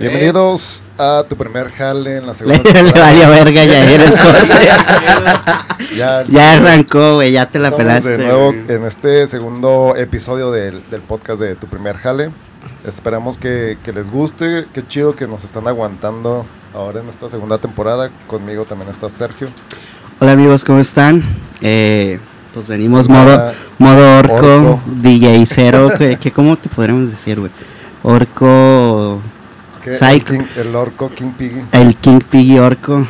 [0.00, 3.06] Bienvenidos a tu primer jale en la segunda Le, le temporada.
[3.12, 4.68] valió verga ya era el corte.
[5.96, 8.16] Ya, Ya arrancó, güey, ya te la pelaste.
[8.16, 12.30] de nuevo en este segundo episodio del, del podcast de tu primer jale.
[12.86, 14.66] Esperamos que, que les guste.
[14.72, 18.10] Qué chido que nos están aguantando ahora en esta segunda temporada.
[18.26, 19.48] Conmigo también está Sergio.
[20.20, 21.22] Hola amigos, ¿cómo están?
[21.60, 22.18] Eh,
[22.54, 23.52] pues venimos Hola.
[23.78, 24.80] modo, modo orco, Orco.
[25.02, 27.50] DJ cero, que, que ¿cómo te podríamos decir, güey?
[28.02, 29.20] Orco,
[29.84, 30.24] El.
[30.24, 31.62] King- el orco King Piggy.
[31.72, 33.06] el King Piggy orco.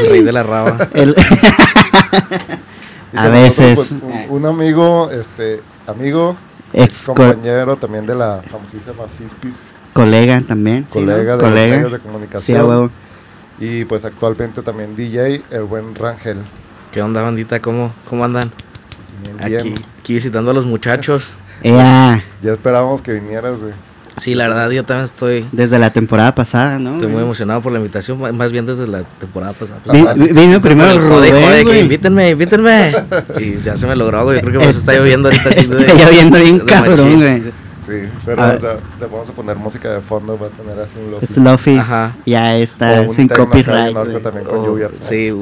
[0.00, 0.88] El rey de la raba.
[0.92, 1.14] El-
[3.16, 3.76] A veces.
[3.78, 6.36] nosotros, pues, un, un amigo, este, amigo,
[6.72, 9.54] ex co- compañero también de la famosísima Fispis,
[9.92, 10.86] colega también.
[10.90, 11.06] ¿sí, no?
[11.06, 11.76] colega de los colega.
[11.76, 12.68] medios de Sí, a comunicación.
[12.68, 12.90] huevo.
[13.60, 16.38] Y pues actualmente también DJ, el buen Rangel.
[16.90, 17.60] ¿Qué onda, bandita?
[17.60, 18.50] ¿Cómo, cómo andan?
[19.22, 19.74] Bien, Aquí, bien.
[20.00, 21.36] aquí visitando a los muchachos.
[21.62, 23.72] Ea, Ya esperábamos que vinieras, güey.
[24.18, 26.92] Sí, la verdad, yo también estoy, desde la temporada pasada, ¿no?
[26.94, 29.80] estoy muy emocionado por la invitación, más bien desde la temporada pasada.
[30.14, 31.80] Vi- Vino primero el Jode, jode, Rubén, que güey.
[31.80, 32.92] invítenme, invítenme.
[33.40, 34.36] Y ya se me logró, güey.
[34.38, 35.48] Yo creo que por eso está lloviendo ahorita.
[35.50, 37.42] así de- Está lloviendo bien de cabrón, güey.
[37.86, 40.78] Sí, pero A o sea, le vamos a poner música de fondo, va a tener
[40.78, 41.24] así un lofi.
[41.26, 41.76] Es Lofi.
[41.76, 42.16] Ajá.
[42.24, 43.94] Ya está sin copyright.
[43.94, 44.22] güey.
[44.22, 44.88] también con Oh, lluvia.
[45.00, 45.32] sí,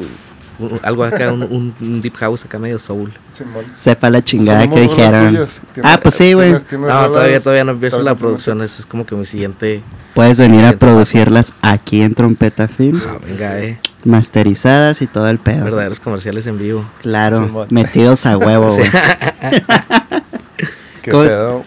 [0.83, 3.13] algo acá, un, un- un deep house acá medio soul.
[3.33, 3.65] Simón.
[3.75, 5.29] Sepa la chingada que dijeron.
[5.31, 5.61] tuyas.
[5.75, 6.53] ¿Tienes- Ah, pues sí, güey.
[6.53, 8.61] No, todavía, todavía no empiezo la producción.
[8.63, 9.83] Ese es como que mi siguiente.
[10.15, 13.79] Puedes venir a producirlas aquí en Trompeta Films, Ah, venga, eh.
[14.05, 15.65] masterizadas y todo el pedo.
[15.65, 16.85] Verdaderos comerciales en vivo.
[17.03, 17.69] Claro, Simón.
[17.71, 18.91] metidos a huevo, güey.
[21.03, 21.65] ¿Qué pedo?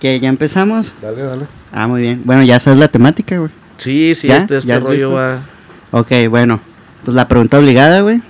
[0.00, 0.94] ¿Que ya empezamos?
[1.00, 1.46] Dale, dale.
[1.72, 2.22] Ah, muy bien.
[2.24, 3.50] Bueno, ya sabes la temática, güey.
[3.76, 4.38] Sí, sí, ¿Ya?
[4.38, 5.12] este, este ¿Ya rollo visto?
[5.12, 5.40] va.
[5.90, 6.60] Ok, bueno.
[7.06, 8.20] Pues la pregunta obligada, güey.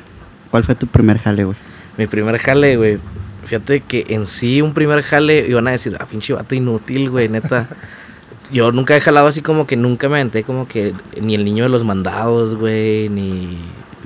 [0.50, 1.56] ¿Cuál fue tu primer jale, güey?
[1.96, 2.98] Mi primer jale, güey.
[3.46, 7.30] Fíjate que en sí un primer jale iban a decir, ah, pinche vato inútil, güey,
[7.30, 7.70] neta.
[8.52, 11.64] Yo nunca he jalado así como que nunca me aventé como que ni el niño
[11.64, 13.60] de los mandados, güey, ni,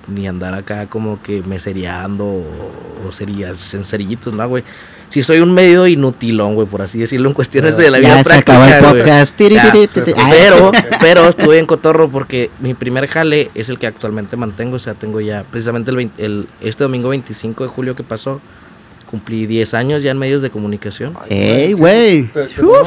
[0.06, 2.44] ni andar acá como que mesereando o,
[3.08, 4.62] o cerillas, en cerillitos, ¿no, güey?
[5.10, 8.18] Sí soy un medio inutilón, güey, por así decirlo, en cuestiones de la vida ya
[8.18, 9.36] se práctica, acabó el podcast.
[9.36, 10.12] Tiri, Ya, tiri, tiri.
[10.30, 14.76] Pero, pero estuve en cotorro porque mi primer jale es el que actualmente mantengo.
[14.76, 18.40] O sea, tengo ya precisamente el, 20 el- este domingo 25 de julio que pasó.
[19.10, 21.14] Cumplí 10 años ya en medios de comunicación.
[21.28, 22.30] Ey, Sí, güey.
[22.62, 22.84] güey.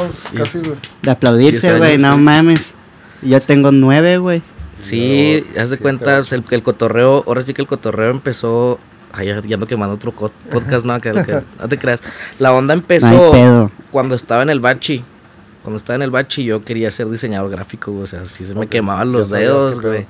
[1.02, 1.98] De aplaudirse, 10 güey.
[1.98, 2.18] No sí.
[2.20, 2.76] mames.
[3.22, 4.42] Yo tengo nueve, güey.
[4.80, 8.80] Sí, Yo, haz de cuenta, el, el cotorreo, ahora sí que el cotorreo empezó.
[9.16, 12.02] Ay, ya, ando quemando otro podcast, no, que, que- no te creas.
[12.40, 13.08] La onda empezó
[13.92, 15.04] cuando estaba en el bachi.
[15.62, 18.54] Cuando estaba en el bachi yo quería ser diseñador gráfico, güey, o sea, sí se
[18.56, 20.06] me quemaban los dedos, güey.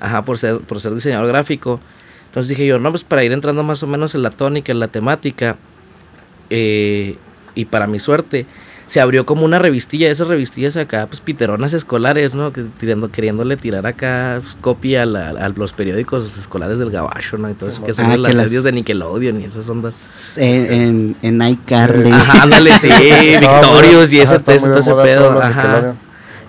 [0.00, 1.80] Ajá, por ser, por ser diseñador gráfico.
[2.26, 4.80] Entonces dije yo, no, pues para ir entrando más o menos en la tónica, en
[4.80, 5.56] la temática,
[6.50, 7.16] eh,
[7.54, 8.46] y para mi suerte,
[8.90, 12.52] se abrió como una revistilla, esas revistillas acá, pues piteronas escolares, ¿no?
[12.52, 17.38] Que tirando, queriéndole tirar acá pues, copia a, la- a los periódicos escolares del gabacho,
[17.38, 17.48] ¿no?
[17.48, 20.34] Y todo Sí, eso que Ah, salen que las series de Nickelodeon y esas ondas.
[20.36, 22.10] En, en, en iCarly.
[22.10, 22.88] Ajá, ándale, sí,
[23.40, 25.40] Victorious y Ajá, ese, de todo ese pedo.
[25.40, 25.94] Ajá.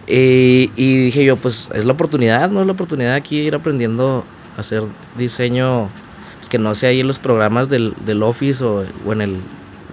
[0.07, 2.61] Y, y dije yo, pues es la oportunidad, ¿no?
[2.61, 4.25] Es la oportunidad aquí de ir aprendiendo
[4.57, 4.81] a hacer
[5.15, 5.89] diseño,
[6.39, 9.37] pues que no sea ahí en los programas del, del Office o, o en el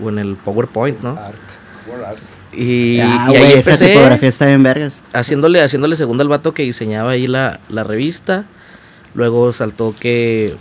[0.02, 1.10] o en el PowerPoint, ¿no?
[1.10, 1.36] Art.
[2.06, 2.18] Art.
[2.52, 5.02] Y, ah, y ahí güey, esa empecé tipografía está bien vergas.
[5.12, 8.46] haciéndole, haciéndole segundo al vato que diseñaba ahí la, la revista.
[9.14, 10.54] Luego saltó que,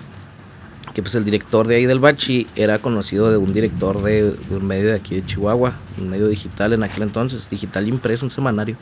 [0.94, 4.56] que pues el director de ahí del Bachi era conocido de un director de, de
[4.56, 8.32] un medio de aquí de Chihuahua, un medio digital en aquel entonces, digital impreso, un
[8.32, 8.76] semanario,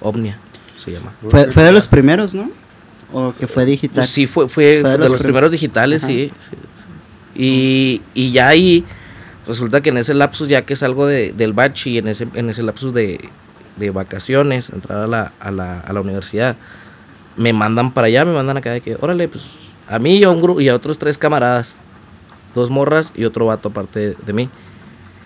[0.00, 0.38] Omnia
[0.76, 1.12] se llama.
[1.28, 2.50] Fue, fue de los primeros, ¿no?
[3.12, 3.96] O que fue digital.
[3.96, 6.12] Pues sí, fue, fue, Fue de de, los los prim- primeros digitales, Ajá.
[6.12, 6.84] sí, sí, sí.
[7.34, 8.84] Y, y ya ahí,
[9.46, 12.62] resulta que en ese lapsus, ya que salgo de, del bachi, en ese, en ese
[12.62, 13.28] lapsus de,
[13.76, 16.56] de vacaciones, entrar a la, a, la, a la universidad,
[17.36, 19.44] me mandan para allá, me mandan acá de que, órale, pues,
[19.88, 21.76] a mí y a, un grupo, y a otros tres camaradas,
[22.54, 24.48] dos morras y otro vato aparte de mí.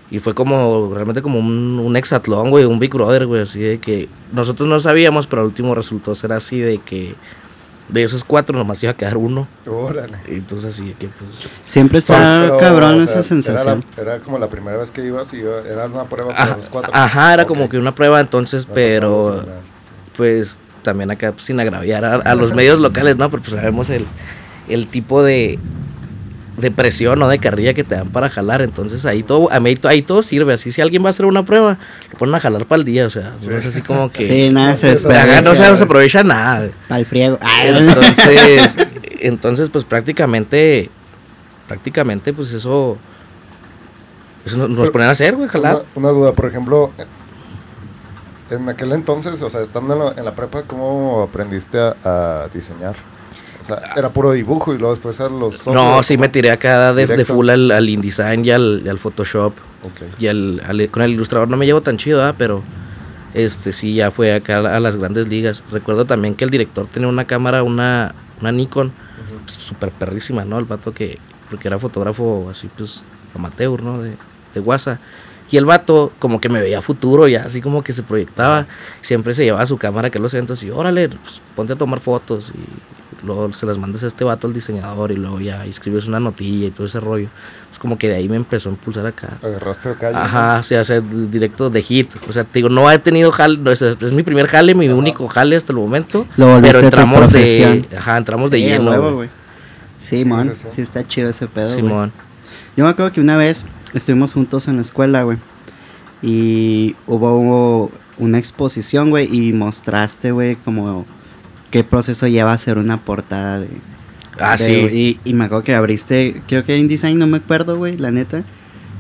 [0.09, 3.79] Y fue como, realmente como un, un exatlón, güey, un Big Brother, güey, así de
[3.79, 7.17] que nosotros no sabíamos, pero al último resultó ser así de que
[7.89, 9.47] de esos cuatro nomás iba a quedar uno.
[9.67, 10.19] Órale.
[10.27, 11.49] Entonces así de que pues...
[11.67, 13.85] Siempre está Pero, cabrón o esa sea, sensación.
[13.97, 16.43] Era, la- era como la primera vez que ibas y iba- era una prueba para
[16.45, 16.91] Ajá, los cuatro.
[16.95, 19.49] ajá, era como que una prueba entonces, pero sí.
[20.17, 23.31] pues también acá pues, sin agraviar a, a los medios locales, ¿no?
[23.31, 24.05] Porque pues sabemos el,
[24.69, 25.59] el tipo de,
[26.57, 28.63] de presión o de carrilla que te dan para jalar.
[28.63, 30.55] Entonces ahí todo, a mí ahí todo sirve.
[30.55, 31.79] Así si alguien va a hacer una prueba,
[32.13, 33.07] lo ponen a jalar para el día.
[33.07, 33.49] O sea, Sí.
[33.49, 34.25] no es así como que.
[34.27, 35.43] Sí, nada, se no acá desperdicia.
[35.43, 36.69] no se, no se aprovecha nada.
[36.89, 37.39] Al friego.
[37.41, 38.77] Ay, Entonces,
[39.21, 40.89] entonces pues prácticamente,
[41.69, 42.97] prácticamente pues eso,
[44.45, 45.75] eso nos, nos Pero- ponen a hacer, güey, jalar.
[45.95, 46.91] Una, una duda, por ejemplo,
[48.49, 52.49] en aquel entonces, o sea, estando en la, en la prepa, ¿cómo aprendiste a, a
[52.55, 52.95] diseñar?
[53.67, 55.67] Sea, era puro dibujo y luego después a los...
[55.67, 56.23] No, software, sí ¿cómo?
[56.23, 59.53] me tiré acá de, de full al, al InDesign y al, y al Photoshop.
[59.83, 60.21] Ok.
[60.21, 62.35] Y al, al- con el ilustrador no me llevo tan chido, ¿ah?
[62.37, 62.63] pero
[63.35, 65.63] este sí ya fue acá a las grandes ligas.
[65.71, 68.93] Recuerdo también que el director tenía una cámara, una, una Nikon,
[69.43, 70.59] pues, súper perrísima, ¿no?
[70.59, 71.19] El vato que,
[71.51, 73.03] porque era fotógrafo así, pues,
[73.35, 74.01] amateur, ¿no?
[74.01, 74.13] De,
[74.55, 74.99] de WhatsApp.
[75.51, 78.67] Y el vato como que me veía futuro, ya así como que se proyectaba.
[79.01, 82.53] Siempre se llevaba su cámara que los eventos y órale, pues, ponte a tomar fotos
[82.55, 82.59] y
[83.27, 86.69] luego se las mandas a este vato, al diseñador, y luego ya escribes una notilla
[86.69, 87.29] y todo ese rollo.
[87.69, 89.37] Pues como que de ahí me empezó a impulsar acá.
[89.43, 90.11] Agarraste acá.
[90.13, 92.09] y- Ajá, o sea, o sea, directo de hit.
[92.29, 94.89] O sea, te digo, no he tenido jale, no, es, es mi primer jale, mi
[94.89, 96.27] único jale hasta el momento.
[96.37, 98.91] Lo volviste pero entramos de, ajá, entramos de Sí, a lleno.
[98.93, 99.15] huevo, güey.
[99.15, 99.29] güey.
[99.99, 100.83] Sí, sí, sí, sí.
[100.83, 101.67] está chido ese pedo.
[101.67, 102.13] Simón.
[102.77, 105.39] Yo me acuerdo que una vez estuvimos juntos en la escuela, güey.
[106.23, 111.05] Y hubo una exposición, güey, y mostraste, güey, como
[111.71, 113.69] qué proceso lleva a hacer una portada de...
[114.39, 114.73] Ah, de- sí.
[115.25, 118.11] Y, y me acuerdo que abriste, creo que en design, no me acuerdo, güey, la
[118.11, 118.43] neta.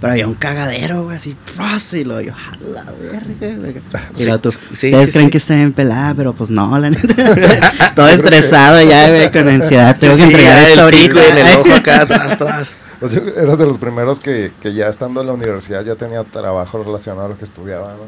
[0.00, 3.76] Pero había un cagadero, güey, así, lo yo, ¡a la verga, güey!
[4.14, 5.30] Y Sí, tú, sí, ustedes sí, creen sí.
[5.30, 7.92] que está bien pelada, pero pues no, la neta.
[7.94, 9.96] Todo estresado ya, güey, con ansiedad.
[9.98, 11.24] Tengo Sí, que entregar esto ahorita.
[11.28, 12.76] en el ojo acá atrás, atrás.
[13.00, 16.22] O sea, eras de los primeros que, que ya estando en la universidad ya tenía
[16.24, 18.00] trabajo relacionado a lo que estudiaba, ¿no?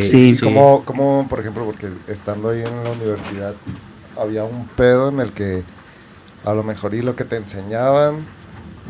[0.00, 0.34] Sí.
[0.40, 3.54] Como, como, por ejemplo, porque estando ahí en la universidad
[4.18, 5.64] había un pedo en el que
[6.44, 8.24] a lo mejor y lo que te enseñaban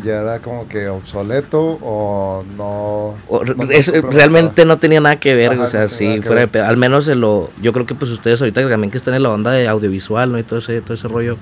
[0.05, 3.15] ya era como que obsoleto o no...
[3.29, 6.41] O no es- realmente no tenía nada que ver, Ajá, o sea, no sí, fuera
[6.43, 6.67] de pedo.
[6.67, 9.31] Al menos en lo, yo creo que pues ustedes ahorita también que están en la
[9.31, 10.39] onda de audiovisual, ¿no?
[10.39, 11.37] Y todo ese, todo ese rollo,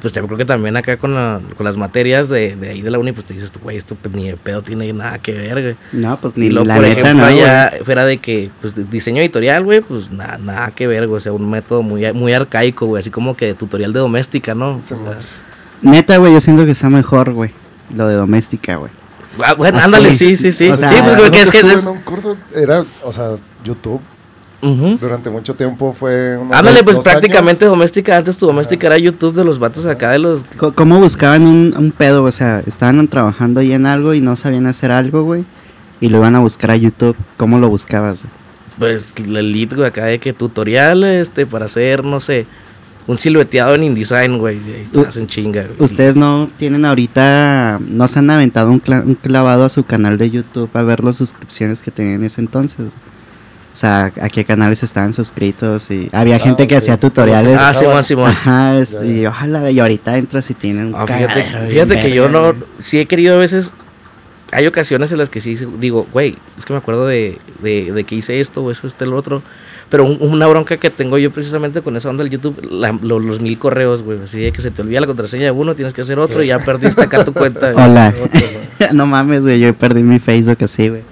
[0.00, 2.90] pues yo creo que también acá con, la- con las materias de, de ahí de
[2.90, 5.62] la uni, pues te dices, güey, esto pues, ni de pedo tiene nada que ver,
[5.62, 5.76] güey.
[5.92, 9.64] No, pues ni luego, la por neta, ejemplo, no, fuera de que, pues, diseño editorial,
[9.64, 11.18] güey, pues nada, nada que ver, güey.
[11.18, 13.00] O sea, un método muy, muy arcaico, güey.
[13.00, 14.76] Así como que de tutorial de doméstica, ¿no?
[14.76, 15.16] O Sí, sea, man.
[15.82, 17.52] Neta, güey, yo siento que está mejor, güey.
[17.94, 18.90] Lo de doméstica, güey.
[19.44, 19.84] ah, bueno, Así.
[19.86, 20.68] ándale, sí, sí, sí.
[20.70, 23.30] O sea, sí, pues, porque es que estuve es- en un curso era, o sea,
[23.64, 24.00] YouTube
[24.62, 24.98] Ujú.
[25.00, 26.38] durante mucho tiempo fue...
[26.52, 27.72] Ándale, pues prácticamente años.
[27.76, 28.16] doméstica.
[28.16, 30.44] Antes tu doméstica era YouTube de los vatos acá de los.
[30.74, 32.24] ¿Cómo buscaban un, un pedo?
[32.24, 35.44] O sea, estaban trabajando ya en algo y no sabían hacer algo, güey.
[36.00, 37.16] Y lo iban a buscar a YouTube.
[37.36, 38.32] ¿Cómo lo buscabas, güey?
[38.78, 42.46] Pues el lead, güey, acá de que tutorial, este, para hacer, no sé,
[43.06, 44.56] un silueteado en InDesign, güey.
[44.58, 45.76] Y ahí U- estás en chinga, güey.
[45.78, 50.16] Ustedes no tienen ahorita, no se han aventado un, cla- un clavado a su canal
[50.16, 52.76] de YouTube a ver las suscripciones que tenían en ese entonces.
[52.78, 52.90] güey?
[53.72, 57.56] O sea, a qué canales estaban suscritos y había Ah, gente que sí, hacía tutoriales.
[57.60, 58.30] Ah, Simón, Simón.
[58.30, 62.12] Ajá, es- Ya, y ojalá, y ahorita entras y tienen un Ah, fíjate, fíjate que
[62.12, 63.72] yo no, sí he querido a veces,
[64.50, 68.02] hay ocasiones en las que sí digo, güey, es que me acuerdo de, de, de
[68.04, 69.40] que hice esto o eso, este, el otro,
[69.88, 73.20] pero un- una bronca que tengo yo precisamente con esa onda del YouTube, la- lo-
[73.20, 75.94] los mil correos, güey, así de que se te olvida la contraseña de uno, tienes
[75.94, 76.46] que hacer otro Sí.
[76.46, 77.70] y ya perdiste acá tu cuenta.
[77.76, 78.12] Hola.
[78.20, 78.40] Otro,
[78.80, 78.86] ¿no?
[78.94, 81.02] no mames, güey, yo perdí mi Facebook así, güey.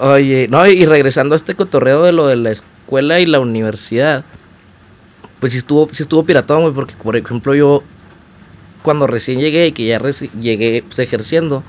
[0.00, 4.24] Oye, no, y regresando a este cotorreo de lo de la escuela y la universidad,
[5.40, 7.82] pues sí estuvo, sí estuvo piratón, güey, porque por ejemplo yo,
[8.82, 11.62] cuando recién llegué y que ya reci- llegué pues, ejerciendo,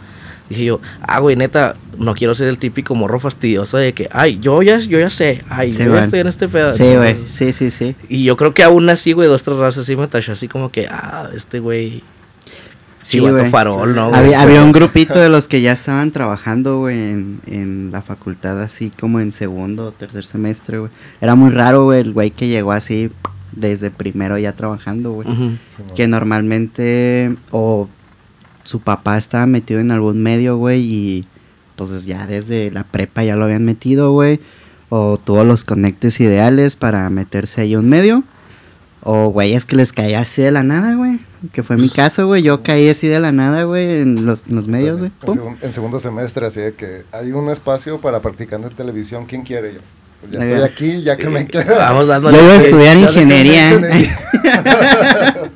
[0.49, 4.39] dije yo, ah, güey, neta, no quiero ser el típico morro fastidioso de que, ay,
[4.39, 6.71] yo ya, yo ya sé, ay, Sí, yo ya estoy en este pedo.
[6.75, 7.95] Sí, güey, sí, sí, sí.
[8.09, 10.71] Y yo creo que aún así, güey, dos, tres razas sí me tachó así como
[10.71, 12.01] que, ah, este güey,
[13.01, 13.49] Sí, güey.
[13.49, 13.95] farol.
[13.95, 14.13] ¿no?
[14.13, 18.61] Había, había un grupito de los que ya estaban trabajando, güey, en, en la facultad,
[18.61, 20.91] así como en segundo o tercer semestre, güey.
[21.19, 23.09] Era muy raro, güey, el güey que llegó así
[23.51, 25.27] desde primero ya trabajando, güey.
[25.95, 27.89] Que normalmente, o
[28.63, 31.25] su papá estaba metido en algún medio, güey, y
[31.75, 34.39] pues ya desde la prepa ya lo habían metido, güey.
[34.89, 38.23] O tuvo los conectes ideales para meterse ahí un medio.
[39.03, 41.19] O güeyes que les caía así de la nada, güey.
[41.53, 42.43] Que fue mi caso, güey.
[42.43, 45.11] Yo caí así de la nada, güey, en los, en los medios, güey.
[45.23, 49.25] En, segun- en segundo semestre, así de que hay un espacio para practicante de televisión.
[49.25, 49.79] ¿Quién quiere yo?
[50.21, 50.65] Pues ya Ahí estoy va.
[50.67, 51.77] aquí, ya que me queda.
[51.89, 52.37] Vamos Yo dándole.
[52.37, 53.71] que estudiar Ya ingeniería.
[53.73, 54.17] ingeniería.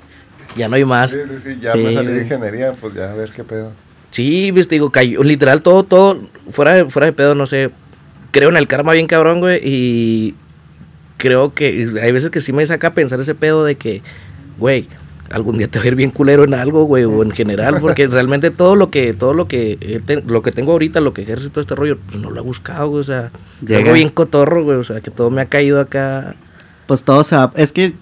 [0.55, 1.11] Ya no hay más.
[1.11, 3.73] Sí, sí, sí, ya Sí, me salí de ingeniería, pues ya a ver qué pedo.
[4.11, 6.21] Sí, pues te digo, cayó, literal, todo, todo,
[6.51, 7.71] fuera de, fuera de pedo, no sé.
[8.31, 10.33] Creo en el karma bien cabrón, güey, y
[11.17, 14.01] creo que hay veces que sí me saca a pensar ese pedo de que,
[14.57, 14.87] güey,
[15.31, 18.07] algún día te va a ir bien culero en algo, güey, o en general, porque
[18.07, 21.49] realmente todo lo que, todo lo que, eh, lo que tengo ahorita, lo que ejerce
[21.49, 23.31] todo este rollo, pues no lo he buscado, güey, o sea,
[23.61, 23.79] Llega.
[23.79, 26.35] algo bien cotorro, güey, o sea, que todo me ha caído acá.
[26.87, 27.51] Pues todo se va.
[27.55, 27.93] Es que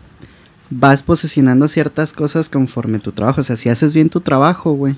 [0.70, 3.42] vas posicionando ciertas cosas conforme tu trabajo.
[3.42, 4.98] O sea, si haces bien tu trabajo, güey,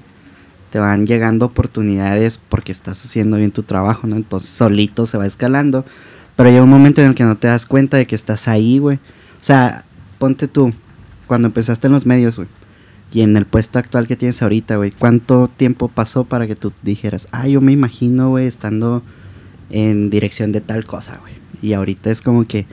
[0.72, 4.16] te van llegando oportunidades porque estás haciendo bien tu trabajo, ¿no?
[4.16, 5.86] Entonces solito se va escalando.
[6.36, 8.80] Pero llega un momento en el que no te das cuenta de que estás ahí,
[8.80, 8.98] güey.
[8.98, 9.86] O sea,
[10.20, 10.72] ponte tú,
[11.28, 12.48] cuando empezaste en los medios, güey.
[13.14, 14.92] Y en el puesto actual que tienes ahorita, güey.
[14.92, 19.04] ¿Cuánto tiempo pasó para que tú dijeras, ah, yo me imagino, güey, estando
[19.70, 21.34] en dirección de tal cosa, güey?
[21.62, 22.66] Y ahorita es como que,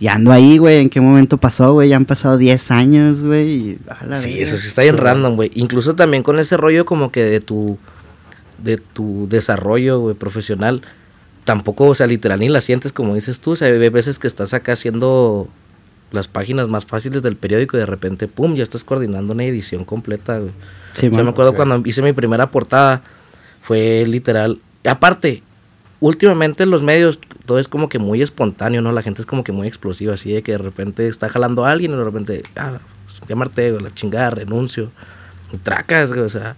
[0.00, 0.78] ya ando ahí, güey.
[0.78, 1.90] ¿En qué momento pasó, güey?
[1.90, 3.50] Ya han pasado 10 años, güey.
[3.50, 3.78] y,
[4.14, 5.50] Sí, eso sí está bien random, güey.
[5.54, 7.78] Incluso también con ese rollo como que de tu
[8.62, 10.82] de tu desarrollo, güey, profesional.
[11.50, 13.50] Tampoco, o sea, literal ni la sientes como dices tú.
[13.50, 15.48] O sea, hay veces que estás acá haciendo
[16.12, 19.84] las páginas más fáciles del periódico y de repente, pum, ya estás coordinando una edición
[19.84, 20.52] completa, güey.
[20.92, 21.24] Sí, O sea, man.
[21.24, 23.02] me acuerdo cuando hice mi primera portada,
[23.62, 24.60] fue literal.
[24.84, 25.42] Aparte,
[25.98, 28.92] últimamente en los medios todo es como que muy espontáneo, ¿no?
[28.92, 31.72] La gente es como que muy explosiva, así de que de repente está jalando a
[31.72, 32.78] alguien y de repente, ah,
[33.28, 34.92] llamarte, la chingada, renuncio.
[35.52, 36.54] Y tracas, güey, o sea.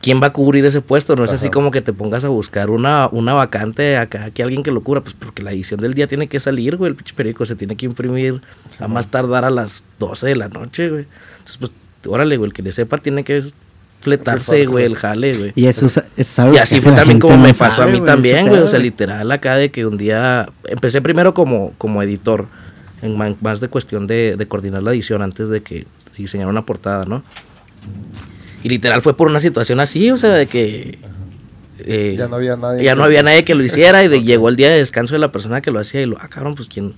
[0.00, 1.16] ¿Quién va a cubrir ese puesto?
[1.16, 4.62] No es así como que te pongas a buscar una, una vacante acá, que alguien
[4.62, 6.90] que lo cubra, pues porque la edición del día tiene que salir, güey.
[6.90, 10.36] El pinche periódico se tiene que imprimir Sí, a más tardar a las 12 de
[10.36, 11.06] la noche, güey.
[11.38, 11.72] Entonces, pues,
[12.06, 13.42] órale, güey, el que le sepa tiene que
[14.00, 15.52] fletarse, güey, el jale, güey.
[15.56, 17.98] Y eso es, es algo Y así fue también como no me pasó a mí
[17.98, 18.60] güey, también, güey.
[18.60, 22.46] O sea, literal acá de que un día empecé primero como, como editor,
[23.02, 25.86] en más de cuestión de, de coordinar la edición antes de que
[26.16, 27.22] diseñara una portada, ¿no?
[28.62, 30.98] Y literal fue por una situación así, o sea, de que...
[31.80, 32.82] eh, Ya no había nadie.
[32.84, 35.14] ya que- no había nadie que lo hiciera y de- llegó el día de descanso
[35.14, 36.94] de la persona que lo hacía y lo, ah, cabrón, pues quién,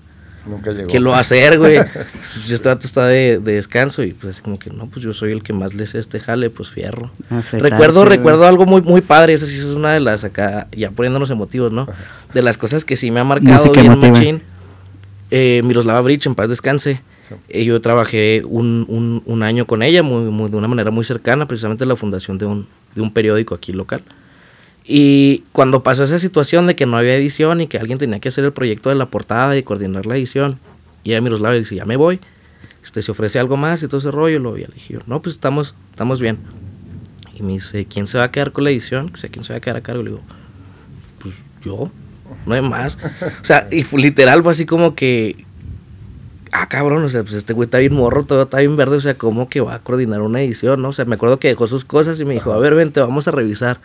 [0.46, 0.86] Nunca llegó.
[0.88, 1.76] ¿Quién lo va a hacer, güey?
[1.76, 5.12] Pues, Yo estaba, está de, de descanso y pues así como que no, pues yo
[5.12, 7.10] soy el que más le sé este jale, pues fierro.
[7.28, 8.16] A fletarse, Recuerdo, güey.
[8.16, 11.70] recuerdo algo muy, muy padre, esa sí es una de las acá, ya poniéndonos emotivos,
[11.70, 11.86] ¿no?
[12.32, 14.42] De las cosas que sí me ha marcado Música bien machín.
[15.30, 17.02] Eh, Miroslava Bridge, en paz descanse.
[17.28, 17.34] Sí.
[17.48, 21.04] Eh, yo trabajé un, un- un año con ella, muy, muy- de una manera muy
[21.04, 24.02] cercana, precisamente en la fundación de un, de un periódico aquí local.
[24.84, 28.28] Y cuando pasó esa situación de que no había edición y que alguien tenía que
[28.28, 30.58] hacer el proyecto de la portada y coordinar la edición,
[31.04, 32.20] y ella Miroslava dice, ya me voy,
[32.82, 35.34] este, se ofrece algo más y todo ese rollo, lo, y le dije no, pues
[35.34, 36.38] estamos, estamos bien.
[37.38, 39.10] Y me dice, ¿quién se va a quedar con la edición?
[39.12, 40.02] O sea, ¿quién se va a quedar a cargo?
[40.02, 40.22] Le digo,
[41.18, 41.90] pues yo,
[42.46, 42.96] no hay más.
[43.42, 45.44] O sea, y literal fue así como que,
[46.52, 49.00] ah, cabrón, o sea, pues este güey está bien morro, todo está bien verde, o
[49.00, 50.88] sea, ¿cómo que va a coordinar una edición, no?
[50.88, 53.28] O sea, me acuerdo que dejó sus cosas y me dijo, a ver, vente, vamos
[53.28, 53.80] a revisar.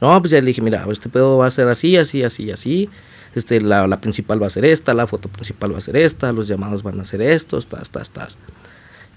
[0.00, 2.90] No, pues ya le dije, mira, este pedo va a ser así, así, así, así.
[3.34, 6.32] Este, la, la principal va a ser esta, la foto principal va a ser esta,
[6.32, 8.36] los llamados van a ser estos, tas, tas, tas.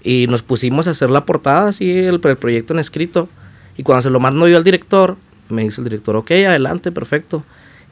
[0.02, 3.28] Y nos pusimos a hacer la portada, así, el, el proyecto en escrito.
[3.76, 5.16] Y cuando se lo mando yo al director,
[5.48, 7.44] me dice el director, ok, adelante, perfecto.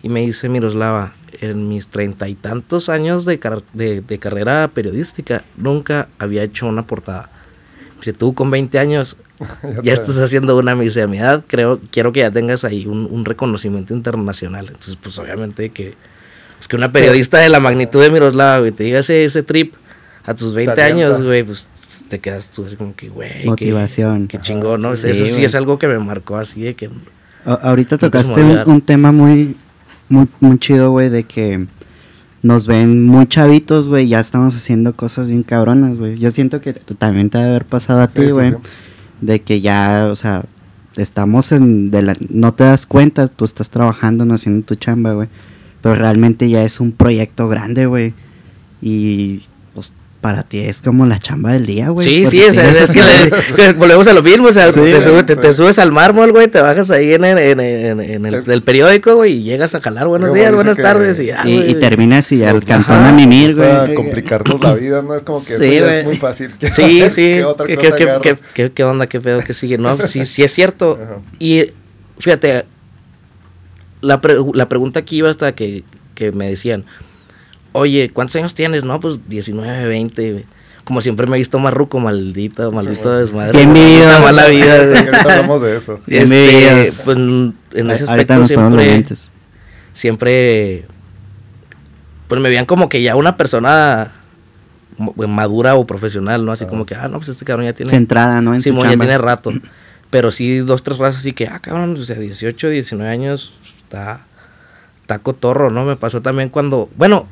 [0.03, 4.69] Y me dice Miroslava, en mis treinta y tantos años de, car- de, de carrera
[4.69, 7.31] periodística, nunca había hecho una portada.
[7.99, 9.17] Dice, tú con 20 años
[9.63, 12.87] Ya ya estás haciendo una misa a mi edad, creo, quiero que ya tengas ahí
[12.87, 14.67] un, un reconocimiento internacional.
[14.67, 15.95] Entonces, pues obviamente que,
[16.61, 19.75] es que una periodista de la magnitud de Miroslava, güey, te diga ese, ese trip
[20.25, 21.07] a tus 20 Te alienta.
[21.15, 21.69] años, güey, pues
[22.09, 24.27] te quedas tú así como que, güey, Motivación.
[24.27, 24.95] Qué, chingón, ¿no?
[24.97, 25.45] Sí, Eso sí güey.
[25.45, 26.91] es algo que me marcó así de que...
[27.45, 29.57] A- ahorita me tocaste un, un tema muy,
[30.09, 31.67] muy, muy chido, güey, de que
[32.43, 36.19] nos ven muy chavitos, güey, ya estamos haciendo cosas bien cabronas, güey.
[36.19, 38.57] Yo siento que tú también te debe haber pasado a Sí, ti, güey, sí.
[39.21, 40.45] de que ya, o sea,
[40.97, 45.13] estamos en, de la, no te das cuenta, tú estás trabajando, no haciendo tu chamba,
[45.15, 45.29] güey,
[45.83, 48.15] pero realmente ya es un proyecto grande, güey,
[48.81, 49.43] y
[50.21, 52.05] para ti es como la chamba del día, güey.
[52.07, 54.73] sí, sí, o sea, sigues es que le- que volvemos a lo mismo, o sea,
[54.73, 58.01] Sí, te, sube- te- subes al mármol, güey, te bajas ahí en, el- en, en-
[58.01, 61.21] en el Es- del periódico, güey, y llegas a jalar, buenos días, buenas que- tardes,
[61.21, 63.95] y ya, y, y terminas y al Nos cantón gusta- a mimir, güey.
[63.95, 65.15] complicarnos la vida, ¿no?
[65.15, 66.51] Es como que Sí, ya es muy fácil.
[66.59, 67.31] ¿Qué- Sí, sí.
[67.33, 67.97] ¿Qué otra ¿Qué, cosa
[68.55, 69.07] qué- qué- onda?
[69.07, 69.39] ¿Qué pedo?
[69.41, 69.79] ¿Qué sigue?
[69.79, 70.99] No, sí, sí es cierto.
[71.01, 71.19] Ajá.
[71.39, 71.67] Y
[72.19, 72.65] fíjate,
[74.01, 75.85] la, pre- la pregunta aquí iba hasta que,
[76.15, 76.85] que me decían,
[77.73, 78.85] oye, ¿cuántos años tienes?
[78.85, 80.33] No, pues 19, 20.
[80.33, 80.45] güey.
[80.85, 83.19] Como siempre me he visto marruco, maldito, maldito güey.
[83.21, 83.67] desmadre.
[83.67, 84.97] Maldita mala vida.
[84.97, 86.01] Sí, hablamos de eso.
[86.07, 89.05] Este, pues en ese aspecto siempre,
[89.93, 90.87] siempre,
[92.29, 94.13] pues me veían como que ya una persona
[94.97, 96.53] mo- madura o profesional, ¿no?
[96.53, 96.71] Así Ajá.
[96.71, 97.91] como que, ah, no, pues este cabrón ya tiene...
[97.91, 98.55] Centrada, ¿no?
[98.55, 99.53] En Simón ya tiene rato.
[100.11, 104.21] Pero sí, dos, tres razas así que, ah, cabrón, o sea, 18, 19 años, está,
[105.03, 105.85] está cotorro, ¿no?
[105.85, 107.27] Me pasó también cuando, bueno,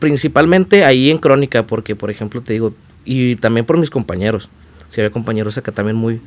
[0.00, 4.48] principalmente ahí en Crónica, porque, por ejemplo, te digo, y también por mis compañeros.
[4.88, 6.20] Si había compañeros acá también muy,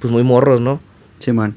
[0.00, 0.80] pues muy morros, ¿no?
[1.20, 1.54] Simón.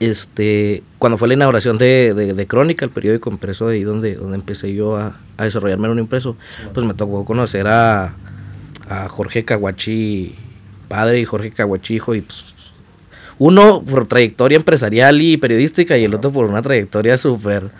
[0.00, 4.36] Este, cuando fue la inauguración de, de, de Crónica, el periódico impreso, ahí donde, donde
[4.36, 6.36] empecé yo a, a desarrollarme en un impreso,
[6.74, 8.14] pues me tocó conocer a,
[8.88, 10.34] a Jorge Caguachi
[10.88, 12.44] padre y Jorge Caguachi hijo, y pues,
[13.38, 17.70] uno por trayectoria empresarial y periodística, y el otro por una trayectoria súper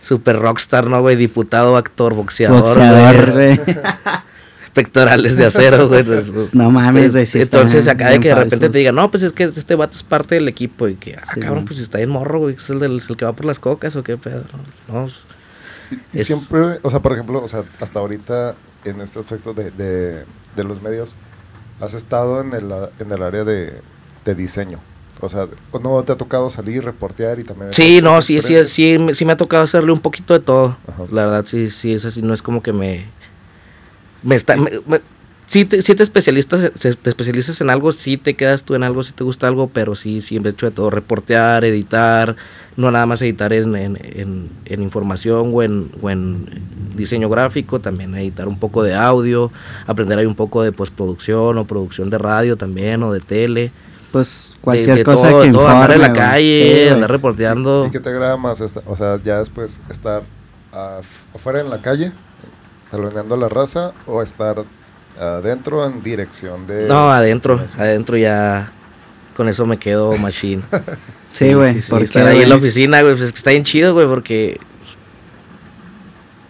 [0.00, 1.16] super rockstar, ¿no, güey?
[1.16, 2.60] Diputado, actor, boxeador.
[2.62, 3.60] Boxeador, güey.
[4.74, 6.02] Pectorales de acero, güey.
[6.04, 8.72] Pues, No mames, güey, sí Entonces, acá de que de repente falsos.
[8.72, 10.86] te digan, no, pues es que este vato es parte del equipo.
[10.88, 12.54] Y que, ah, Sí, cabrón, pues está bien morro, güey.
[12.56, 14.44] Es el, del, es el que va por las cocas o qué pedo.
[14.88, 15.20] No, pues,
[16.12, 19.70] Y, Es- siempre, o sea, por ejemplo, o sea, hasta ahorita en este aspecto de,
[19.70, 20.24] de,
[20.54, 21.16] de los medios,
[21.80, 23.80] has estado en el, en el área de,
[24.24, 24.78] de diseño.
[25.20, 27.72] O sea, ¿o ¿no te ha tocado salir, reportear y también...
[27.72, 30.76] Sí, no, sí, sí, sí, me- sí me ha tocado hacerle un poquito de todo.
[30.86, 31.04] Ajá.
[31.10, 33.06] La verdad, sí, sí, es así, no es como que me...
[34.22, 34.56] Me está...
[34.56, 35.00] me- me-
[35.46, 39.02] sí, te, sí te especialistas, te especializas en algo, sí te quedas tú en algo,
[39.02, 42.36] sí te gusta algo, pero sí, siempre he hecho de todo, reportear, editar,
[42.76, 46.46] no nada más editar en, en, en- en información o en, o en
[46.94, 49.50] diseño gráfico, también editar un poco de audio,
[49.86, 53.70] aprender ahí un poco de postproducción o producción de radio también o de tele.
[54.16, 56.88] Pues de- cualquier de cosa todo, que de todo, andar en la informe, calle, Sí,
[56.92, 57.86] andar reporteando.
[57.86, 58.60] ¿Y qué te agrada más?
[58.60, 60.22] esta- o sea, ya después estar
[60.72, 61.04] af-
[61.34, 62.12] afuera en la calle,
[62.90, 64.64] taloneando la raza, o estar
[65.20, 66.86] adentro en dirección de...
[66.88, 68.70] No, adentro, adentro ya
[69.36, 70.62] con eso me quedo machine.
[71.28, 71.80] Sí, güey.
[71.82, 74.58] sí, estar ahí en la oficina, güey, pues es que está bien chido, güey, porque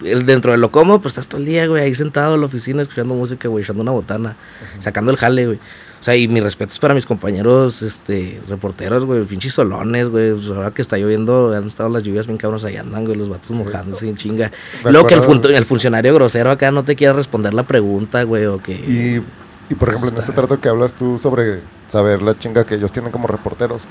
[0.05, 2.47] el, dentro de lo cómodo, pues estás todo el día, güey, ahí sentado en la
[2.47, 4.37] oficina escuchando música, güey, echando una botana,
[4.79, 5.59] sacando el jale, güey.
[6.01, 10.33] O sea, y mis respetos para mis compañeros, este, reporteros, güey, pinches solones, güey.
[10.33, 13.29] pues ahora que está lloviendo, han estado las lluvias bien cabros, ahí andan, güey, los
[13.29, 14.53] vatos mojándose en chinga.
[14.85, 18.73] Luego que el, funcionario grosero acá no te quiera responder la pregunta, güey, o que...
[18.73, 19.23] Y,
[19.69, 22.93] y, por ejemplo, en este trato que hablas tú sobre saber la chinga que ellos
[22.93, 23.89] tienen como reporteros,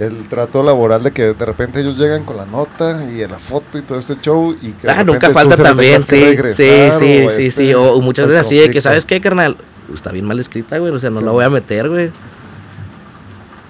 [0.00, 3.38] el trato laboral de que de repente ellos llegan con la nota y en la
[3.38, 7.04] foto y todo este show y que Ah, nunca falta también, sí, sí, sí, sí,
[7.04, 8.80] este, sí, o, muchas veces así de que.
[8.80, 9.56] ¿sabes qué, carnal?
[9.94, 11.24] Está bien mal escrita, güey, o sea, no Sí.
[11.24, 12.10] la voy a meter, güey.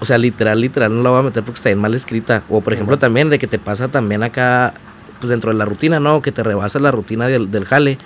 [0.00, 2.42] O sea, literal, literal, no la voy a meter porque está bien mal escrita.
[2.48, 4.72] O, por Sí, ejemplo, también de que te pasa también acá,
[5.20, 6.22] pues dentro de la rutina, ¿no?
[6.22, 7.98] Que te rebasa la rutina del, del jale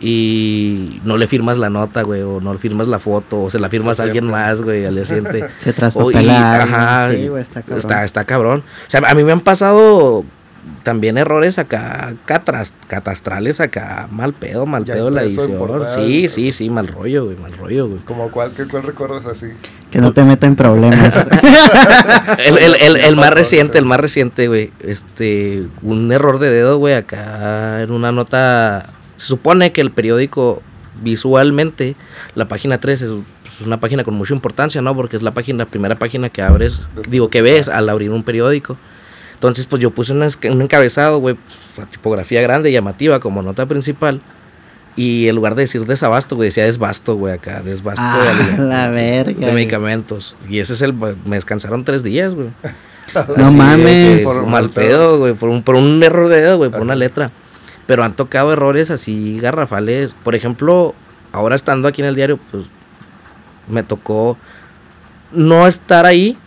[0.00, 3.58] y no le firmas la nota, güey, o no le firmas la foto, o se
[3.58, 5.48] la firmas a alguien más, güey, al día siguiente.
[5.58, 6.62] Se traspapela.
[6.62, 7.78] ajá, Sí, güey, está cabrón.
[7.78, 8.62] Está, está cabrón.
[8.86, 10.24] O sea, a mí me han pasado
[10.82, 15.52] también errores acá catras- catastrales acá, mal pedo, mal Ya pedo la edición.
[15.58, 18.00] portada, Sí, sí, sí, mal rollo, güey, mal rollo, güey.
[18.02, 19.46] Como cuál, qué, cuál recuerdas así.
[19.90, 21.26] Que no te meta en problemas.
[22.38, 24.72] El, el- el- el Ya más reciente, el más reciente, güey.
[24.80, 28.86] Este, un error de dedo, güey, acá en una nota.
[29.16, 30.62] Se supone que el periódico
[31.02, 31.96] visualmente,
[32.34, 34.94] la página 3 es pues, una página con mucha importancia, ¿no?
[34.96, 38.22] Porque es la página, la primera página que abres, digo, que ves al abrir un
[38.22, 38.76] periódico.
[39.44, 41.36] Entonces, pues yo puse un encabezado, güey,
[41.76, 44.22] pues, tipografía grande, llamativa, como nota principal.
[44.96, 48.88] Y en lugar de decir desabasto, güey, decía desbasto, güey, acá, desbasto de, ah, la
[48.88, 49.32] verga.
[49.34, 49.52] de güey.
[49.52, 50.34] medicamentos.
[50.48, 52.48] Y ese es el, me descansaron tres días, güey.
[53.36, 54.12] No Así, mames.
[54.12, 54.86] güey, Por mal mal pedo.
[54.86, 56.84] pedo, güey, por un, por un error de dedo, güey, por Ajá.
[56.84, 57.30] una letra.
[57.86, 60.14] Pero han tocado errores así garrafales.
[60.24, 60.94] Por ejemplo,
[61.32, 62.64] ahora estando aquí en el diario, pues
[63.68, 64.38] me tocó
[65.32, 66.38] no estar ahí,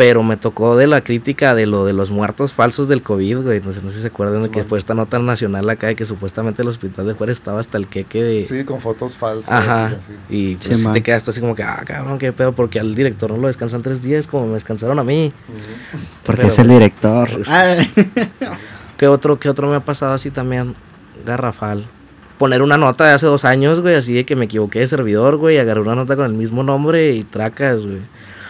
[0.00, 3.60] pero me tocó de la crítica de lo de los muertos falsos del COVID, güey.
[3.60, 5.94] No sé, no sé si se acuerdan de que fue esta nota nacional acá de
[5.94, 8.40] que supuestamente el hospital de Juárez estaba hasta el queque de...
[8.40, 9.52] Sí, con fotos falsas.
[9.52, 9.90] Ajá.
[9.90, 10.12] y así.
[10.30, 13.30] Y pues, Sí, te quedas así como que, ah, cabrón, qué pedo, porque al director
[13.30, 15.34] no lo descansan tres días como me descansaron a mí.
[16.24, 17.28] Porque Pero, es el director.
[17.30, 18.56] pues, Ah,
[18.96, 20.76] ¿Qué otro, ¿Qué otro me ha pasado así también?
[21.26, 21.84] Garrafal.
[22.38, 25.36] Poner una nota de hace dos años, güey, así de que me equivoqué de servidor,
[25.36, 28.00] güey, agarré una nota con el mismo nombre y tracas, güey.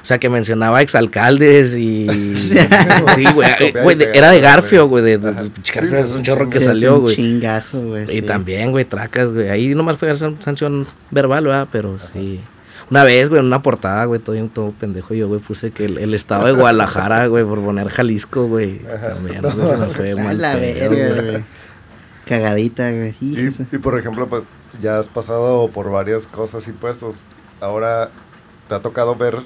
[0.03, 2.09] O sea, que mencionaba exalcaldes y...
[2.37, 2.57] sí,
[3.35, 3.73] güey.
[3.83, 6.97] güey, de- era de Garfio, güey, de, de- de- Garfio, es un chorro que salió,
[6.97, 7.17] un güey.
[7.17, 8.05] chingazo, güey.
[8.05, 8.23] Y sí.
[8.23, 9.49] también, güey, tracas, güey.
[9.51, 11.69] Ahí nomás fue san- sanción verbal, ¿verdad?
[11.71, 12.41] Pero sí.
[12.91, 15.99] Una vez, güey, en una portada, güey, todo, todo pendejo yo, güey, puse que el,
[15.99, 18.79] el estado de Guadalajara, güey, por poner Jalisco, güey.
[18.79, 21.45] También, güey, se me fue mal la pedo, verga, güey.
[22.27, 23.15] Cagadita, güey.
[23.21, 24.43] Y, y, por ejemplo, pues
[24.83, 27.21] ya has pasado por varias cosas y puestos.
[27.61, 28.11] Ahora
[28.71, 29.37] te ha tocado ver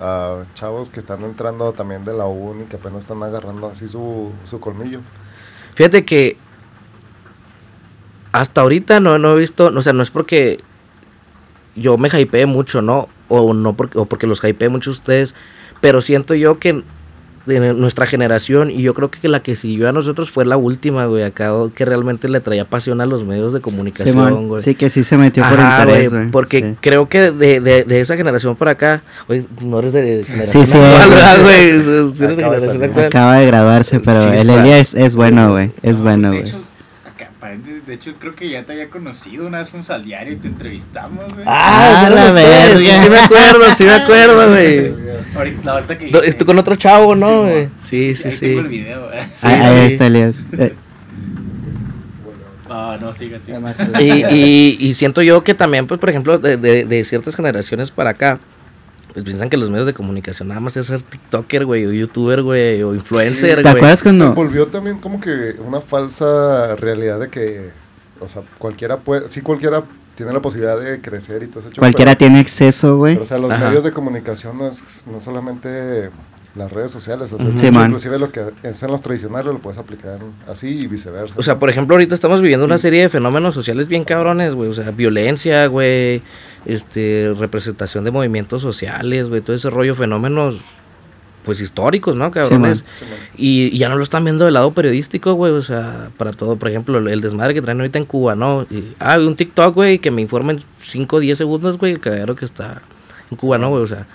[0.00, 4.32] a, chavos que están entrando también de la uni, que apenas están agarrando así su,
[4.44, 5.00] su colmillo.
[5.74, 6.38] Fíjate que
[8.32, 10.60] hasta ahorita no, no he visto, o sea, no es porque
[11.76, 13.08] yo me hypeé mucho, ¿no?
[13.28, 15.34] O no porque, o porque los hypeé mucho ustedes,
[15.82, 16.82] pero siento yo que
[17.46, 21.06] de nuestra generación, y yo creo que la que siguió a nosotros fue la última,
[21.06, 24.62] güey, acá, que realmente le traía pasión a los medios de comunicación, güey.
[24.62, 26.30] sí, que sí se metió por Ajá, interés, güey, güey.
[26.30, 26.76] porque sí.
[26.80, 30.72] creo que de, de, de esa generación para acá, oye, no eres de generación Sí,
[30.72, 31.72] sí, actual, güey.
[31.80, 32.32] ¿verdad, güey?
[32.32, 33.06] Acaba de.
[33.06, 34.48] Acaba graduarse, pero el.
[34.50, 35.70] Elia es, es bueno, güey.
[35.82, 36.44] Es No, bueno, güey.
[37.56, 40.36] Paréntesis, de hecho creo que ya te había conocido, una vez fuimos al diario y
[40.36, 41.44] te entrevistamos, güey.
[41.46, 43.02] Ah, Ah, sí, la verga.
[43.02, 44.92] sí me acuerdo, sí me acuerdo, güey.
[45.36, 46.10] Ahorita, ahorita que...
[46.10, 47.68] Do- Estoy con otro chavo, ¿no, Sí, güey?
[47.78, 48.40] Sí, sí, Ahí sí.
[48.46, 49.22] tengo el video, güey.
[49.32, 49.92] Sí, Ah, ahí sí.
[49.94, 50.40] está Elías.
[50.58, 50.74] Eh,
[52.76, 53.62] Ah, no, sigan, sigan.
[54.00, 57.90] Y, y, y siento yo que también, pues, por ejemplo, de, de, de ciertas generaciones
[57.90, 58.40] para acá,
[59.14, 62.42] pues piensan que los medios de comunicación nada más es ser TikToker, güey, o YouTuber,
[62.42, 63.76] güey, o influencer, ¿Te güey.
[63.76, 64.34] acuerdas Se cuando.?
[64.34, 67.70] volvió también como que una falsa realidad de que,
[68.20, 69.82] o sea, cualquiera puede, sí cualquiera
[70.16, 73.16] tiene la posibilidad de crecer y todo show, Cualquiera pero- tiene acceso, güey.
[73.16, 73.66] o sea, los Ajá.
[73.66, 76.10] medios de comunicación no es no solamente
[76.54, 77.58] las redes sociales, o sea, Ujú.
[77.58, 77.86] Sí, man.
[77.86, 81.34] inclusive lo que es en los tradicionales lo puedes aplicar así y viceversa.
[81.36, 84.70] O sea, por ejemplo, ahorita estamos viviendo una serie de fenómenos sociales bien cabrones, güey.
[84.70, 86.22] O sea, violencia, güey.
[86.64, 89.40] Este, representación de movimientos sociales, güey.
[89.40, 90.56] Todo ese rollo, fenómenos,
[91.44, 92.84] pues históricos, ¿no, cabrones?
[92.94, 93.18] Sí, man.
[93.36, 95.52] y, y ya no lo están viendo del lado periodístico, güey.
[95.52, 98.62] O sea, para todo, por ejemplo, el, el desmadre que traen ahorita en Cuba, ¿no?
[98.70, 102.36] Y, ah, un TikTok, güey, que me informen 5 o 10 segundos, güey, el cagadero
[102.36, 102.80] que está
[103.30, 103.82] en Cuba, ¿no, güey?
[103.82, 104.06] O sea,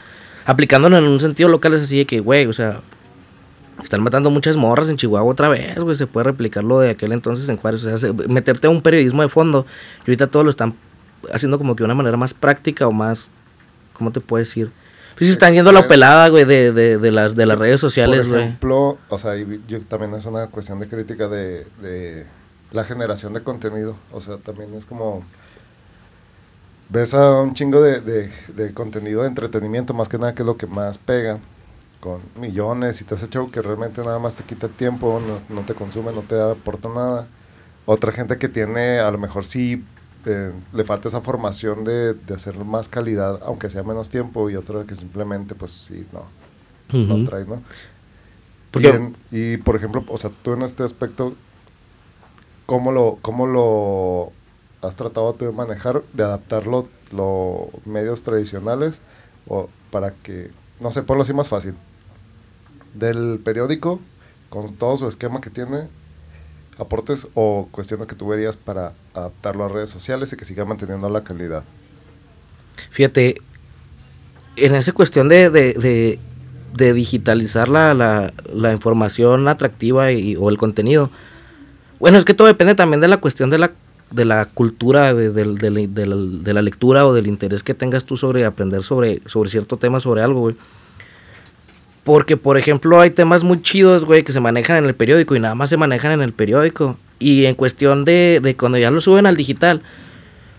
[0.51, 2.81] aplicándolo en un sentido local es así de que, güey, o sea,
[3.83, 5.95] están matando muchas morras en Chihuahua otra vez, güey.
[5.95, 7.83] Se puede replicar lo de aquel entonces en Juárez.
[7.85, 9.65] O sea, se- meterte a un periodismo de fondo.
[10.05, 10.73] Y ahorita todo lo están
[11.33, 13.29] haciendo como que de una manera más práctica o más.
[13.93, 14.71] ¿Cómo te puedo decir?
[15.17, 18.27] Pues sí, están yendo la pelada, güey, de, de, de, las, de las redes sociales,
[18.27, 18.43] Por güey.
[18.47, 19.33] ejemplo, o sea,
[19.67, 22.25] yo también es una cuestión de crítica de, de
[22.71, 23.95] la generación de contenido.
[24.11, 25.23] O sea, también es como.
[26.89, 30.45] Ves a un chingo de, de, de contenido de entretenimiento, más que nada, que es
[30.47, 31.39] lo que más pega,
[31.99, 35.65] con millones y todo ese show que realmente nada más te quita tiempo, no, no
[35.65, 37.27] te consume, no te aporta nada.
[37.85, 39.85] Otra gente que tiene, a lo mejor sí
[40.25, 44.55] eh, le falta esa formación de, de hacer más calidad, aunque sea menos tiempo, y
[44.55, 46.31] otra que simplemente, pues sí, no,
[47.07, 47.63] no trae, ¿no?
[48.73, 51.35] Y, en- y, por ejemplo, o sea, tú en este aspecto,
[52.65, 54.33] ¿cómo lo, cómo lo
[54.81, 59.01] has tratado tú de manejar, de adaptarlo los medios tradicionales
[59.47, 61.73] o para que, no sé, ponlo así más fácil?
[62.93, 63.99] Del periódico,
[64.49, 65.87] con todo su esquema que tiene,
[66.77, 71.09] aportes o cuestiones que tú verías para adaptarlo a redes sociales y que siga manteniendo
[71.09, 71.63] la calidad.
[72.91, 73.41] Fíjate,
[74.55, 76.19] en esa cuestión de, de,
[76.73, 81.11] de, digitalizar la, la, la información atractiva y, o el contenido,
[81.99, 83.71] bueno, es que todo depende también de la cuestión de la,
[84.11, 85.53] de la cultura, de, de la-
[85.87, 89.49] de la, de la lectura o del interés que tengas tú sobre aprender sobre, sobre
[89.49, 90.55] cierto tema, sobre algo, güey.
[92.03, 95.39] Porque, por ejemplo, hay temas muy chidos, güey, que se manejan en el periódico y
[95.39, 96.97] nada más se manejan en el periódico.
[97.19, 99.81] Y en cuestión de, de cuando ya lo suben al digital,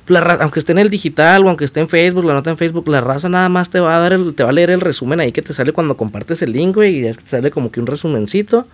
[0.06, 2.88] la aunque esté en el digital o aunque esté en Facebook, la nota en Facebook,
[2.88, 5.18] la raza nada más te va a dar el, te va a leer el resumen
[5.20, 7.70] ahí que te sale cuando compartes el link, güey, y es que te sale como
[7.72, 8.66] que un resumencito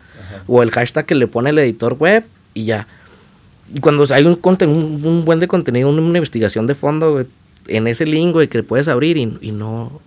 [0.46, 2.86] o el hashtag que le pone el editor web y ya.
[3.74, 7.12] Y cuando hay un, conten- un, un buen de contenido, una, una investigación de fondo,
[7.12, 7.26] güey,
[7.68, 10.00] en ese link, güey, que puedes abrir y, y no,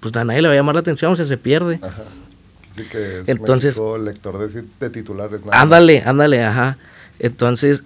[0.00, 1.78] pues a nadie le va a llamar la atención, o sea, se pierde.
[1.82, 2.02] Ajá.
[2.76, 5.40] Sí que es Entonces- México lector de, de titulares.
[5.40, 5.62] nada más.
[5.62, 6.76] Ándale, ándale, ajá.
[7.18, 7.82] Entonces,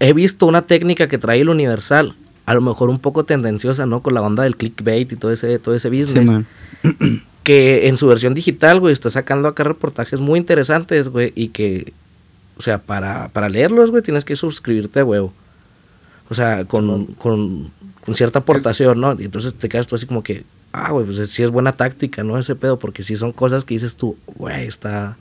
[0.00, 2.14] he visto una técnica que trae el Universal,
[2.46, 4.02] a lo mejor un poco tendenciosa, ¿no?
[4.02, 6.30] Con la onda del clickbait y todo ese, todo ese business.
[7.42, 11.92] que en su versión digital, güey, está sacando acá reportajes muy interesantes, güey, y que,
[12.56, 15.32] o sea, para, para leerlos, güey, tienes que suscribirte a huevo.
[16.28, 17.70] O sea, con, con,
[18.04, 19.14] con cierta aportación, ¿no?
[19.18, 22.22] Y entonces te quedas tú así como que, ah, güey, pues sí es buena táctica,
[22.22, 22.38] ¿no?
[22.38, 25.16] Ese pedo, porque sí son cosas que dices tú, güey, está...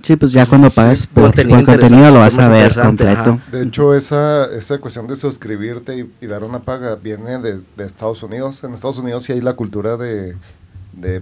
[0.00, 3.30] Sí, pues ya cuando pagas por, contenido por contenido lo vas a ver completo.
[3.30, 3.40] ajá.
[3.50, 7.84] De hecho, esa, esa cuestión de suscribirte y, y dar una paga viene de, de
[7.84, 8.62] Estados Unidos.
[8.62, 10.36] En Estados Unidos sí hay la cultura de,
[10.92, 11.20] de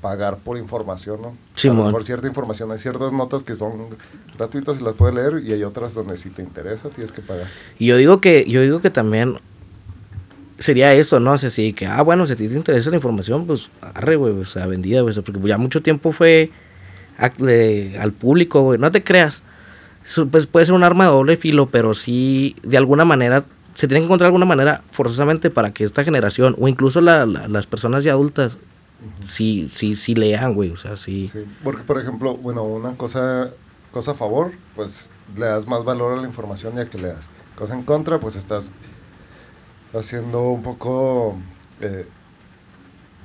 [0.00, 1.28] pagar por información, ¿no?
[1.28, 1.78] a Simón.
[1.78, 2.70] lo mejor cierta información.
[2.72, 3.86] Hay ciertas notas que son
[4.38, 7.46] gratuitas y las puedes leer y hay otras donde si te interesa tienes que pagar.
[7.78, 9.36] Y yo digo que, yo digo que también
[10.58, 11.32] sería eso, ¿no?
[11.32, 14.32] O sea, sí, que, ah, bueno, si a te interesa la información, pues, arre, güey,
[14.38, 16.50] o sea, vendida, güey, porque ya mucho tiempo fue
[17.38, 19.42] de- al público, güey, no te creas.
[20.30, 24.00] Pues puede ser un arma de doble filo, pero sí, de alguna manera, se tiene
[24.00, 28.02] que encontrar alguna manera forzosamente para que esta generación, o incluso la- la- las personas
[28.04, 28.58] ya adultas,
[29.22, 31.28] sí, sí, sí lean, güey, o sea, sí.
[31.28, 33.50] Sí, porque por ejemplo, bueno, una cosa,
[33.92, 37.24] cosa a favor, pues le das más valor a la información y a que leas.
[37.56, 38.72] Cosa en contra, pues estás
[39.92, 41.36] haciendo un poco
[41.80, 42.06] eh,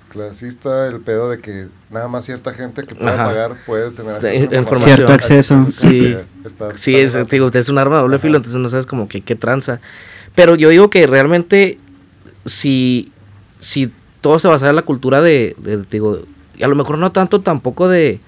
[0.10, 3.26] clasista el pedo de que nada más cierta gente que pueda Ajá.
[3.26, 4.96] pagar puede tener acceso información.
[4.96, 5.66] Cierto acceso.
[5.72, 6.16] Sí.
[6.46, 8.22] estás- Sí, es, te digo, es un arma de doble Ajá.
[8.22, 9.80] filo, entonces no sabes como que qué tranza.
[10.36, 11.80] Pero yo digo que realmente
[12.46, 13.12] si,
[13.60, 13.92] si
[14.26, 15.56] todo se basara en la cultura de,
[15.92, 16.20] digo,
[16.58, 18.20] y a lo mejor no tanto tampoco de,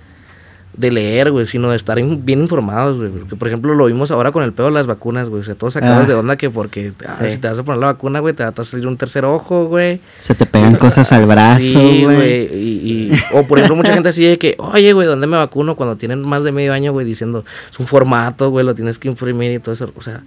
[0.74, 3.10] de leer, güey, sino de estar in- bien informados, güey.
[3.10, 5.42] Porque, por ejemplo, lo vimos ahora con el pedo de las vacunas, güey.
[5.42, 6.08] O sea, todos sacados Ah.
[6.10, 7.30] de onda que porque ah, Sí.
[7.32, 9.66] si te vas a poner la vacuna, güey, te va a salir un tercer ojo,
[9.66, 10.00] güey.
[10.20, 12.44] Se te pegan cosas al brazo, Sí, güey.
[12.56, 15.76] Y, y- o por ejemplo, mucha gente así de que, oye, güey, ¿dónde me vacuno?
[15.76, 19.08] Cuando tienen más de medio año, güey, diciendo, es un formato, güey, lo tienes que
[19.08, 19.92] imprimir y todo eso.
[19.96, 20.22] O sea,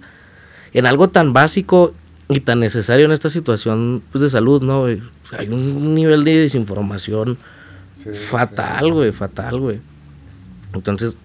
[0.73, 1.93] en algo tan básico
[2.31, 4.81] y tan necesario en esta situación pues, de salud, ¿no?
[4.81, 5.01] güey?
[5.37, 7.37] Hay un nivel de desinformación
[7.93, 8.91] Sí, fatal, sí.
[8.91, 9.79] güey, fatal, güey.
[10.73, 11.19] Entonces,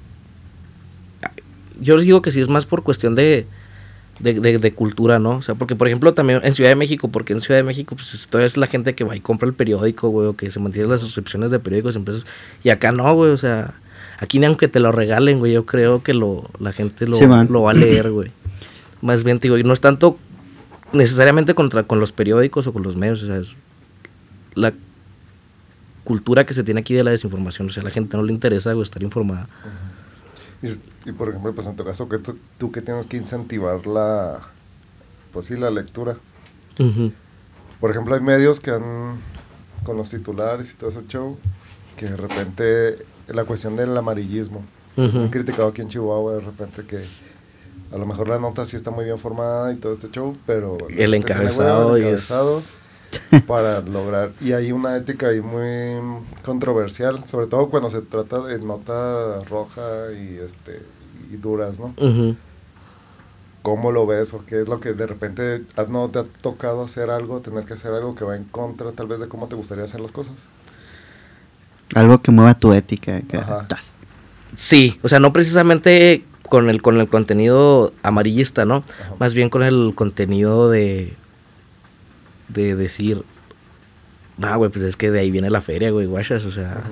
[1.81, 3.47] yo digo que sí es más por cuestión de,
[4.21, 5.37] de, de- de cultura, ¿no?
[5.37, 7.95] O sea, porque, por ejemplo, también en Ciudad de México, porque en Ciudad de México,
[7.97, 10.59] pues todavía es la gente que va y compra el periódico, güey, o que se
[10.61, 12.27] mantiene las suscripciones de periódicos impresos.
[12.64, 13.75] Y acá no, güey, o sea,
[14.19, 17.27] aquí ni aunque te lo regalen, güey, yo creo que lo, la gente lo, Sí,
[17.27, 18.31] lo va a leer, güey.
[19.03, 20.19] Más bien, te digo, y no es tanto
[20.92, 23.57] necesariamente contra con los periódicos o con los medios, o sea, es
[24.55, 24.72] la
[26.05, 28.33] cultura que se tiene aquí de la desinformación, o sea, a la gente no le
[28.33, 29.49] interesa güey, estar informada.
[31.05, 34.40] Y, por ejemplo, pues en tu caso, que tú, tú que tienes que incentivar la,
[35.33, 36.16] pues sí, la lectura.
[37.81, 39.16] Por ejemplo, hay medios que han,
[39.85, 41.38] con los titulares y todo ese show,
[41.96, 44.64] que de repente la cuestión del amarillismo.
[44.96, 45.31] Es muy Ujú.
[45.31, 47.05] criticado aquí en Chihuahua, de repente que
[47.92, 50.77] a lo mejor la nota sí está muy bien formada y todo este show, pero...
[50.88, 52.29] El encabezado el y es-
[53.46, 54.33] para lograr...
[54.40, 60.12] Y hay una ética ahí muy controversial, sobre todo cuando se trata de nota roja
[60.12, 60.83] y, este,
[61.33, 61.94] y duras, ¿no?
[61.96, 62.37] Ujú.
[63.62, 67.11] ¿Cómo lo ves o qué es lo que de repente no te ha tocado hacer
[67.11, 69.85] algo, tener que hacer algo que va en contra tal vez de cómo te gustaría
[69.85, 70.35] hacer las cosas?
[71.94, 73.20] Algo que mueva tu ética.
[73.22, 73.66] que- Ajá.
[74.57, 78.85] Sí, o sea, no precisamente con el, con el contenido amarillista, ¿no?
[79.01, 79.15] Ajá.
[79.19, 81.15] Más bien con el contenido de,
[82.49, 83.23] de decir,
[84.39, 86.83] no, güey, pues es que de ahí viene la feria, güey, guachas, o sea,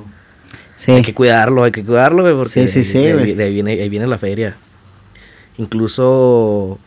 [0.77, 0.91] Sí.
[0.93, 3.35] hay que cuidarlo, hay que cuidarlo, güey, porque Sí, sí, sí, de, ahí- güey.
[3.35, 4.57] de ahí viene, ahí viene la feria.
[5.57, 6.79] Incluso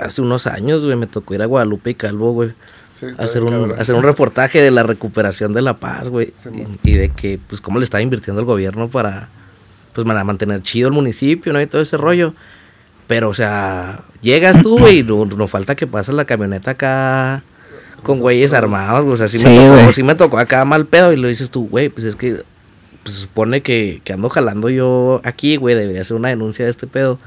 [0.00, 2.52] hace unos años, güey, me tocó ir a Guadalupe y Calvo, güey,
[3.18, 3.80] hacer un, cabrón.
[3.80, 6.32] hacer un reportaje de la recuperación de la paz, güey.
[6.36, 6.50] Sí,
[6.84, 9.28] y, y de que, pues, cómo le estaba invirtiendo el gobierno para,
[9.94, 11.60] pues, para mantener chido el municipio, ¿no?
[11.60, 12.34] Y todo ese rollo.
[13.06, 17.42] Pero, o sea, llegas tú, güey, y no, no falta que pase la camioneta acá
[18.02, 19.04] con güeyes armados.
[19.06, 21.50] O sea, sí, Sí, me tocó, sí me tocó acá mal pedo y lo dices
[21.50, 22.42] tú, güey, pues es que
[23.02, 26.70] pues, se supone que, que ando jalando yo aquí, güey, debería hacer una denuncia de
[26.70, 27.18] este pedo.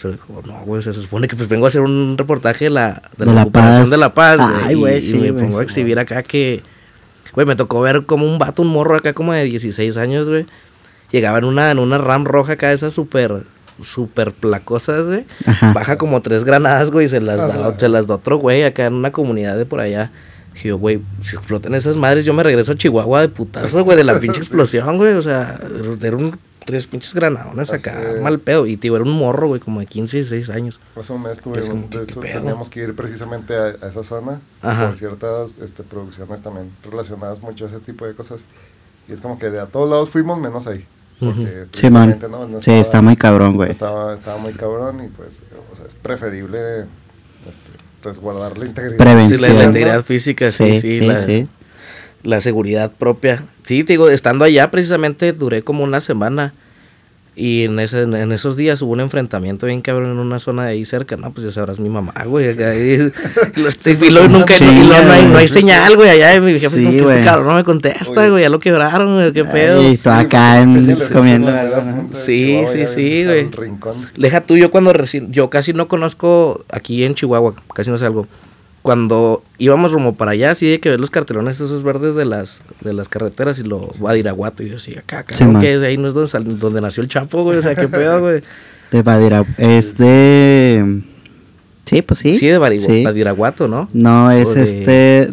[0.00, 2.64] Pero dijo, no, güey, o sea, se supone que pues vengo a hacer un reportaje
[2.64, 3.90] de la, de De la recuperación paz.
[3.90, 4.64] de la paz, güey.
[4.64, 5.44] Ay, y- güey, y, sí, me güey.
[5.44, 6.62] pongo a exhibir acá que,
[7.34, 10.46] güey, me tocó ver como un vato, un morro acá como de 16 años, güey.
[11.10, 13.44] Llegaba en una, en una RAM roja acá, esas súper,
[13.82, 15.24] súper placosas, güey.
[15.46, 15.72] Ajá.
[15.72, 18.86] Baja como tres granadas, güey, y se las da, se las da otro güey acá
[18.86, 20.10] en una comunidad de por allá.
[20.54, 23.96] Dije yo, güey, si explotan esas madres, yo me regreso a Chihuahua de putazo, güey,
[23.96, 25.14] de la pinche explosión, güey.
[25.14, 25.60] O sea,
[26.02, 28.22] era un tres pinches granadones Así acá, es.
[28.22, 28.66] mal pedo.
[28.66, 30.80] Y tío, era un morro, güey, como de 15, 16 años.
[30.96, 31.54] Hace un mes como
[31.90, 34.88] que, de teníamos que ir precisamente a, a esa zona Ajá.
[34.88, 38.42] por ciertas este, producciones también relacionadas mucho a ese tipo de cosas.
[39.08, 40.84] Y es como que de a todos lados fuimos menos ahí.
[41.20, 41.66] Porque.
[41.72, 42.18] Sí, man.
[42.30, 42.48] ¿no?
[42.48, 43.70] No Sí, estaba- está muy cabrón, güey.
[43.70, 46.86] Estaba, estaba muy cabrón y pues, o sea, es preferible
[47.48, 47.70] este,
[48.02, 48.96] resguardar la integridad.
[48.96, 49.40] Prevención.
[49.40, 51.46] Sí, la, integridad física, sí, sí, sí, la, sí.
[52.22, 53.44] la seguridad propia.
[53.64, 56.54] Sí, te digo, estando allá precisamente duré como una semana.
[57.42, 60.72] Y en, ese, en esos días hubo un enfrentamiento bien cabrón en una zona de
[60.72, 61.16] ahí cerca.
[61.16, 62.50] No, pues ya sabrás mi mamá, güey.
[62.50, 62.98] acá, y,
[63.56, 66.10] lo estoy- y luego nunca, y luego no, hay, no hay señal, güey.
[66.10, 67.24] Allá y mi jefe Sí, como que este güey.
[67.24, 68.30] cabrón no me contesta, Oye.
[68.30, 68.42] güey.
[68.42, 69.32] Ya lo quebraron, güey.
[69.32, 69.80] Qué pedo.
[69.80, 71.50] Ay, tú acá en- Sí, sí, comiendo.
[72.12, 73.48] Sí, Chihuahua, sí, sí, güey.
[74.18, 78.26] Deja tú, yo cuando recién, yo casi no conozco aquí en Chihuahua, casi no salgo.
[78.82, 82.62] Cuando íbamos rumbo para allá, sí hay que ver los cartelones esos verdes de las,
[82.80, 84.62] de las carreteras y lo va a Iraguato.
[84.62, 87.42] Y yo así, acá, acá, Sí, que ahí no es donde, donde nació el Chapo,
[87.42, 87.58] güey.
[87.58, 88.40] O sea, qué pedo, güey.
[88.90, 89.44] De Badira.
[89.58, 91.02] Es de.
[91.84, 92.34] Sí, pues sí.
[92.34, 93.04] Sí, de Sí.
[93.04, 93.88] Badiraguato, ¿no?
[93.92, 95.32] No, O es de- este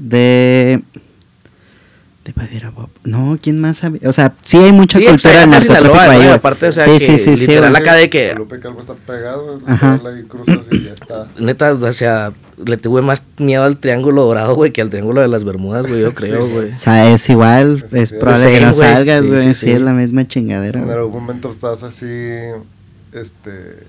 [2.27, 2.33] de.
[2.33, 2.89] De Badiraguapo.
[3.03, 3.99] No, ¿quién más sabe?
[4.05, 6.13] O sea, sí hay mucha Sí, pues, cultura del en ¿no?
[6.13, 6.29] Y güey.
[6.29, 7.81] aparte, o sea, sí, que sí, sí, sí, literal güey.
[7.81, 10.01] acá de que- Guadalupe Calvo está pegado, Ajá.
[10.05, 11.27] ahí cruzas y ya está.
[11.39, 12.33] Neta, o sea,
[12.65, 16.01] le tuve más miedo al triángulo dorado, güey, que al triángulo de las Bermudas, güey,
[16.01, 16.71] yo creo, Sí, güey.
[16.73, 18.15] O sea, es igual, Sí, es sí.
[18.19, 19.43] probable que no salgas, Sí, güey.
[19.43, 19.71] sí, Sí, sí.
[19.71, 22.05] es la misma chingadera, En algún momento estás así,
[23.13, 23.87] este,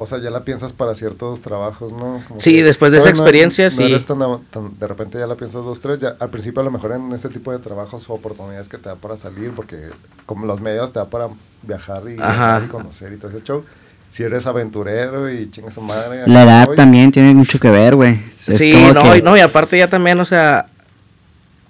[0.00, 2.22] o sea, ya la piensas para ciertos trabajos, ¿no?
[2.28, 3.82] Como Sí, después de esa no- experiencia, no sí.
[3.82, 4.18] eres tan
[4.50, 7.12] tan- de repente ya la piensas dos, tres, ya al principio a lo mejor en
[7.12, 9.90] ese tipo de trabajos o oportunidades que te da para salir, porque
[10.24, 11.28] como los medios te da para
[11.62, 12.30] viajar y, Ajá.
[12.58, 13.64] viajar y conocer y todo ese show.
[14.10, 16.22] Si eres aventurero y chingas su madre.
[16.26, 18.22] La edad también tiene mucho que ver, güey.
[18.36, 20.66] Sí, no, que- y, no, y aparte ya también, o sea,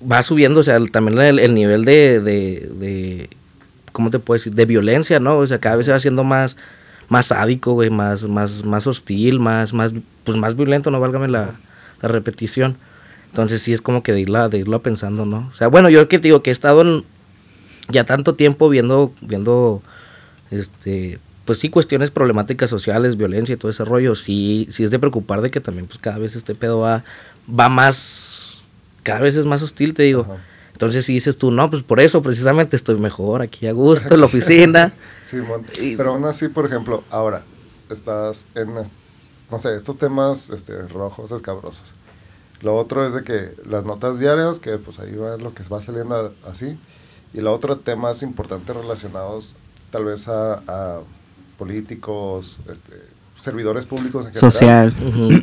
[0.01, 3.31] va subiendo, o sea, el- también el, el nivel de, de, de
[3.93, 4.55] ¿cómo te puedo decir?
[4.55, 5.39] De violencia, ¿no?
[5.39, 6.57] O sea, cada vez se va haciendo más,
[7.09, 9.93] más sádico, güey, más, más, más hostil, más, más,
[10.25, 11.53] pues más violento, no válgame la,
[12.03, 12.77] la repetición.
[13.29, 15.49] Entonces sí es como que de irla, de irlo pensando, ¿no?
[15.53, 17.05] O sea, bueno, yo que te digo que he estado en-
[17.91, 19.83] ya tanto tiempo viendo, viendo,
[20.51, 24.99] este, pues sí, cuestiones problemáticas sociales, violencia y todo ese rollo, sí, sí es de
[24.99, 27.05] preocupar de que también pues cada vez este pedo va,
[27.49, 28.63] va más,
[29.03, 30.23] cada vez es más hostil, te digo.
[30.23, 30.37] Ajá.
[30.79, 34.21] Entonces si dices tú, no, pues por eso precisamente estoy mejor aquí a gusto en
[34.21, 34.93] la oficina.
[35.25, 35.67] Simón.
[35.81, 37.43] Y- Pero aún así, por ejemplo, ahora
[37.91, 41.83] estás en, no sé, estos temas este, rojos, escabrosos.
[42.61, 45.81] Lo otro es de que las notas diarias, que pues ahí va lo que va
[45.81, 46.79] saliendo así.
[47.35, 49.57] Y lo otro, temas importantes relacionados
[49.91, 51.01] tal vez a, a
[51.59, 52.93] políticos, este,
[53.37, 54.53] servidores públicos en general.
[54.53, 54.95] Social.
[55.09, 55.43] Ujú.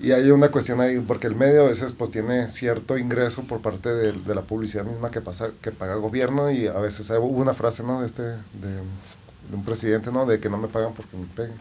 [0.00, 3.60] Y hay una cuestión ahí, porque el medio a veces pues tiene cierto ingreso por
[3.60, 7.10] parte de, de la publicidad misma que pasa que paga el gobierno y a veces
[7.10, 8.00] hay- hubo una frase, ¿no?
[8.00, 8.38] De este, de,
[9.48, 10.24] de un presidente, ¿no?
[10.26, 11.60] De que no me pagan porque me peguen.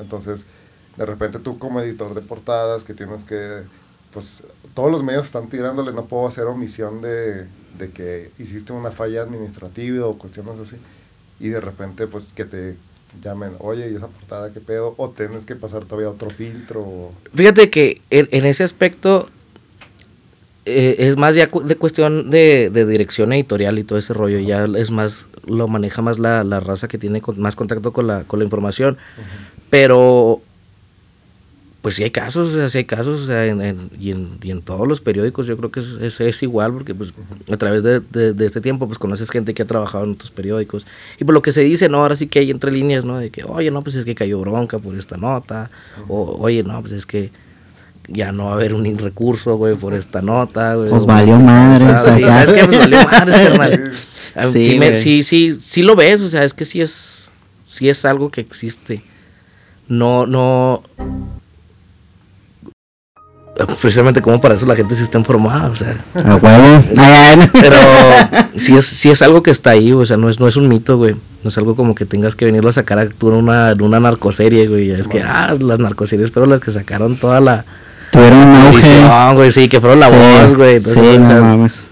[0.00, 0.46] Entonces,
[0.96, 3.62] de repente tú como editor de portadas que tienes que,
[4.12, 4.44] pues
[4.74, 9.22] todos los medios están tirándole, no puedo hacer omisión de, de que hiciste una falla
[9.22, 10.76] administrativa o cuestiones así.
[11.40, 12.76] Y de repente pues que te
[13.22, 14.94] llamen, oye, ¿y esa portada qué pedo?
[14.96, 16.80] O tienes que pasar todavía otro filtro.
[16.82, 19.28] o- Fíjate que en, en ese aspecto
[20.66, 24.38] eh, es más ya cu- de cuestión de, de dirección editorial y todo ese rollo.
[24.38, 28.06] Ya es más, lo maneja más la, la raza que tiene con- más contacto con
[28.06, 28.98] la, con la información.
[29.70, 30.42] Pero,
[31.88, 34.38] pues sí hay casos, o sea, sí hay casos, o sea, en, en- y, en,
[34.42, 37.12] y en todos los periódicos yo creo que es, es, es igual, porque pues
[37.50, 40.30] a través de, de- de este tiempo pues conoces gente que ha trabajado en otros
[40.30, 40.86] periódicos.
[41.18, 41.98] Y por lo que se dice, ¿no?
[42.02, 43.18] Ahora sí que hay entre líneas, ¿no?
[43.18, 45.70] De que, oye, no, pues es que cayó bronca por esta nota,
[46.08, 47.30] o oye, no, pues es que
[48.10, 50.88] ya no va a haber un recurso, güey, por esta nota, güey.
[50.90, 52.22] Pues valió madres o sea, sí.
[52.24, 52.64] ¿sabes qué?
[52.64, 53.92] Pues valió madres, carnal.
[54.52, 54.64] Sí.
[54.64, 57.30] Sí, me- sí, sí, sí lo ves, o sea, es que sí es,
[57.66, 59.02] sí es algo que existe.
[59.88, 60.82] No, no.
[63.80, 65.92] Precisamente como para eso la gente sí está informada, o sea.
[66.14, 66.84] A huevo.
[66.96, 67.76] Ay, ay, Pero
[68.56, 70.56] sí es, sí es algo que está ahí, güey, o sea, no es, no es
[70.56, 71.14] un mito, güey.
[71.42, 73.82] No es algo como que tengas que venirlo a sacar a tú en una, en
[73.82, 74.90] una narcoserie, güey.
[74.90, 77.64] es que, ah, las narcoseries fueron las que sacaron toda la
[78.12, 78.80] Tuvieron un auge.
[78.80, 80.76] televisión, güey, sí, que fueron la Sí, voz, güey.
[80.76, 81.88] Entonces, Sí, o no mames.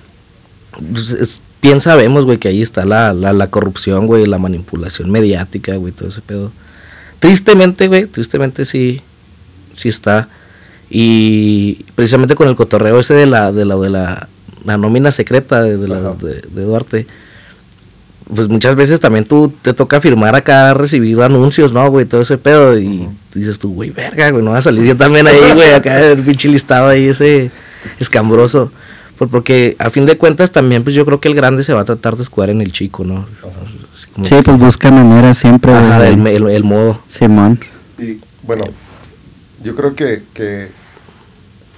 [0.92, 5.10] pues, es- bien sabemos, güey, que ahí está la, la, la corrupción, güey, la manipulación
[5.10, 6.52] mediática, güey, todo ese pedo.
[7.18, 9.00] Tristemente, güey, tristemente sí,
[9.74, 10.28] sí está.
[10.90, 14.28] Y precisamente con el cotorreo ese de la, de la, de la,
[14.64, 17.06] la nómina secreta de, de la- de- de Duarte,
[18.34, 22.06] pues muchas veces también tú te toca firmar acá, recibir anuncios, ¿no, güey?
[22.06, 22.76] Todo ese pedo.
[22.78, 26.00] Y dices tú, güey, verga, güey, no va a salir yo también ahí, güey, acá
[26.00, 27.50] el pinche listado ahí, ese
[28.00, 28.72] escambroso.
[29.18, 31.80] Por- porque a fin de cuentas también, pues yo creo que el grande se va
[31.82, 33.26] a tratar de escuadar en el chico, ¿no?
[34.22, 35.72] Sí, pues busca manera siempre.
[35.72, 37.00] Ajá, el, el- el modo.
[37.06, 37.58] Simón.
[37.98, 38.64] Y bueno,
[39.62, 40.68] yo creo que, que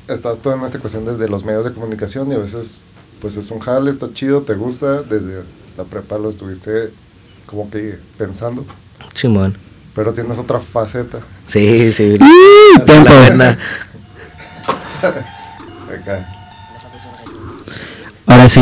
[0.09, 2.83] estás toda en esta cuestión de, de los medios de comunicación y a veces
[3.21, 5.43] pues es un jale, está chido, te gusta, desde
[5.77, 6.91] la prepa lo estuviste
[7.47, 8.65] como que pensando,
[9.15, 9.57] Simón.
[9.95, 12.17] pero tienes otra faceta Sí, sí.
[12.87, 13.03] tiempo.
[13.37, 13.51] La
[16.01, 16.35] acá.
[18.27, 18.61] Ahora sí.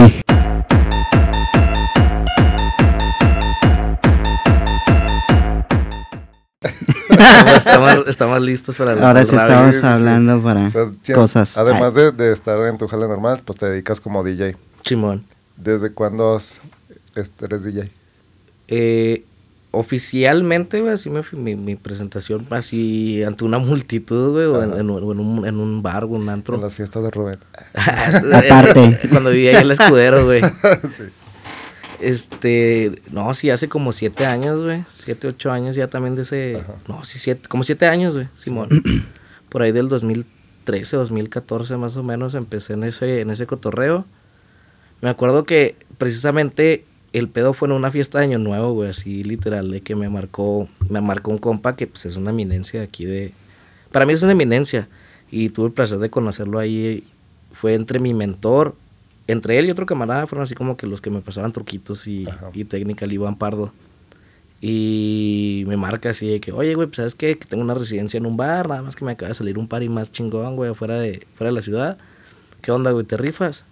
[7.66, 9.46] Estamos, estamos- listos para Ahora sí radio.
[9.46, 9.86] estamos sí, sí.
[9.86, 11.58] hablando para O sea, sí, cosas.
[11.58, 14.56] Además de, de estar en tu jale normal, pues te dedicas como DJ.
[14.84, 15.24] Simón.
[15.56, 16.38] ¿Desde cuándo
[17.14, 17.90] este, eres DJ?
[18.68, 19.24] Eh,
[19.70, 24.80] oficialmente, güey, así me fui- mi, mi presentación así ante una multitud, güey, o en,
[24.80, 26.54] en un, en un- en un bar o un antro.
[26.56, 27.38] En las fiestas de Rubén.
[27.74, 29.00] Aparte.
[29.10, 30.42] Cuando vivía ahí en el escudero, güey.
[30.90, 31.04] sí.
[32.00, 34.84] Este, no, sí, hace como siete años, güey.
[34.94, 36.56] Siete, ocho años ya también de ese.
[36.56, 36.74] Ajá.
[36.88, 38.68] No, sí, siete, como siete años, güey, Simón.
[39.48, 44.04] Por ahí del 2013, 2014 más o menos empecé en ese, en ese cotorreo.
[45.00, 49.24] Me acuerdo que precisamente el pedo fue en una fiesta de Año Nuevo, güey, así
[49.24, 53.04] literal, de que me marcó, me marcó un compa que pues es una eminencia aquí
[53.04, 53.32] de...
[53.92, 54.88] Para mí es una eminencia
[55.30, 57.04] y tuve el placer de conocerlo ahí.
[57.52, 58.74] Fue entre mi mentor,
[59.26, 62.26] entre él y otro camarada, fueron así como que los que me pasaban truquitos y,
[62.54, 63.72] y técnica, el Iván Pardo.
[64.60, 67.36] Y me marca así de que, oye, güey, pues sabes qué?
[67.36, 69.68] que tengo una residencia en un bar, nada más que me acaba de salir un
[69.68, 71.98] party más chingón, güey, afuera de, fuera de la ciudad.
[72.62, 73.04] ¿Qué onda, güey?
[73.04, 73.64] ¿Te rifas?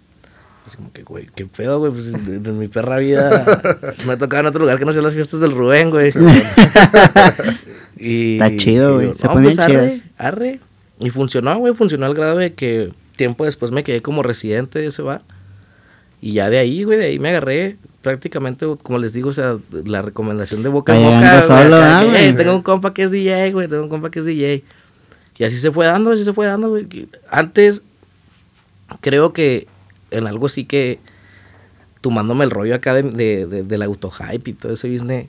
[0.65, 3.61] Así como que, güey, qué pedo, güey, pues en, en mi perra vida
[4.05, 6.11] me ha tocado en otro lugar que no sea las fiestas del Rubén, güey.
[7.97, 10.59] y, Está chido, güey, se no, ponen pues arre, arre.
[10.99, 14.87] Y funcionó, güey, funcionó al grado de que tiempo después me quedé como residente de
[14.87, 15.21] ese bar.
[16.25, 17.77] Y ya de ahí, güey, de ahí me agarré.
[18.01, 21.41] prácticamente, como les digo, o sea, la recomendación de boca en boca.
[21.43, 22.25] solo, acá ah, que, güey.
[22.25, 24.63] "Ey, tengo un compa que es DJ, güey, tengo un compa que es DJ.
[25.37, 26.87] Y así se fue dando, así se fue dando, güey.
[27.29, 27.83] Antes,
[29.01, 29.67] creo que
[30.09, 30.99] en algo sí que,
[32.01, 35.27] tomándome el rollo acá de, de, de- del autohype y todo ese business,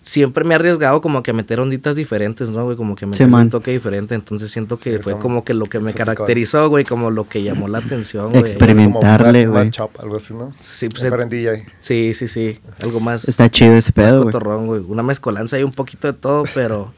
[0.00, 2.76] siempre me he arriesgado como que a meter onditas diferentes, ¿no, güey?
[2.76, 3.42] Como que meter man.
[3.44, 4.14] un toque diferente.
[4.14, 7.28] Entonces siento que Sí, fue son- como que lo que me caracterizó, güey, como lo
[7.28, 8.40] que llamó la atención, güey.
[8.40, 9.70] Experimentarle, güey.
[9.98, 10.52] algo así, ¿no?
[10.58, 11.66] Sí, pues, Mejor en DJ.
[11.80, 12.58] Sí, sí, sí.
[12.82, 14.32] Algo más, Está chido ese pedo, güey.
[14.32, 14.82] cotorrón, güey.
[14.88, 16.92] Una mezcolanza y un poquito de todo, pero.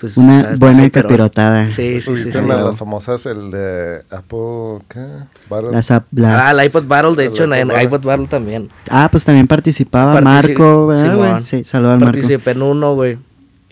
[0.00, 1.02] Pues, Una está- está buena caperón.
[1.08, 1.66] capirotada.
[1.68, 2.32] Sí, sí, sí.
[2.32, 2.38] Sí.
[2.40, 2.48] güey.
[2.58, 5.04] las famosas, el de Apple, ¿qué?
[5.50, 5.70] Battle.
[5.72, 7.84] Las, ap- las- Ah, el iPod Battle, de El hecho, en iPod en Battle.
[7.84, 8.68] iPod Battle también.
[8.88, 11.42] Ah, pues también participaba Partici- Marco, ¿verdad, güey?
[11.42, 12.12] Sí, saludo al Marco.
[12.12, 13.18] Participé en uno, güey.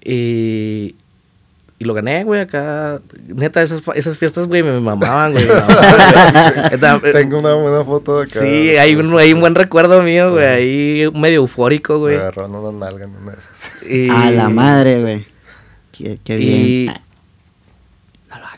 [0.05, 0.95] Y.
[1.81, 3.01] Y lo gané, güey, acá.
[3.29, 5.47] Neta, esas, esas fiestas, güey, me mamaban, güey.
[5.47, 6.71] me mamaban, güey.
[6.73, 8.41] Neta, eh, Tengo una buena foto de acá.
[8.41, 10.45] Sí, hay un, hay un buen recuerdo mío, güey.
[10.45, 12.17] Ahí medio eufórico, Me güey.
[12.17, 13.89] agarraron una nalga en una de esas.
[13.89, 15.27] Y- A la madre, güey.
[15.99, 16.91] Qué, qué Y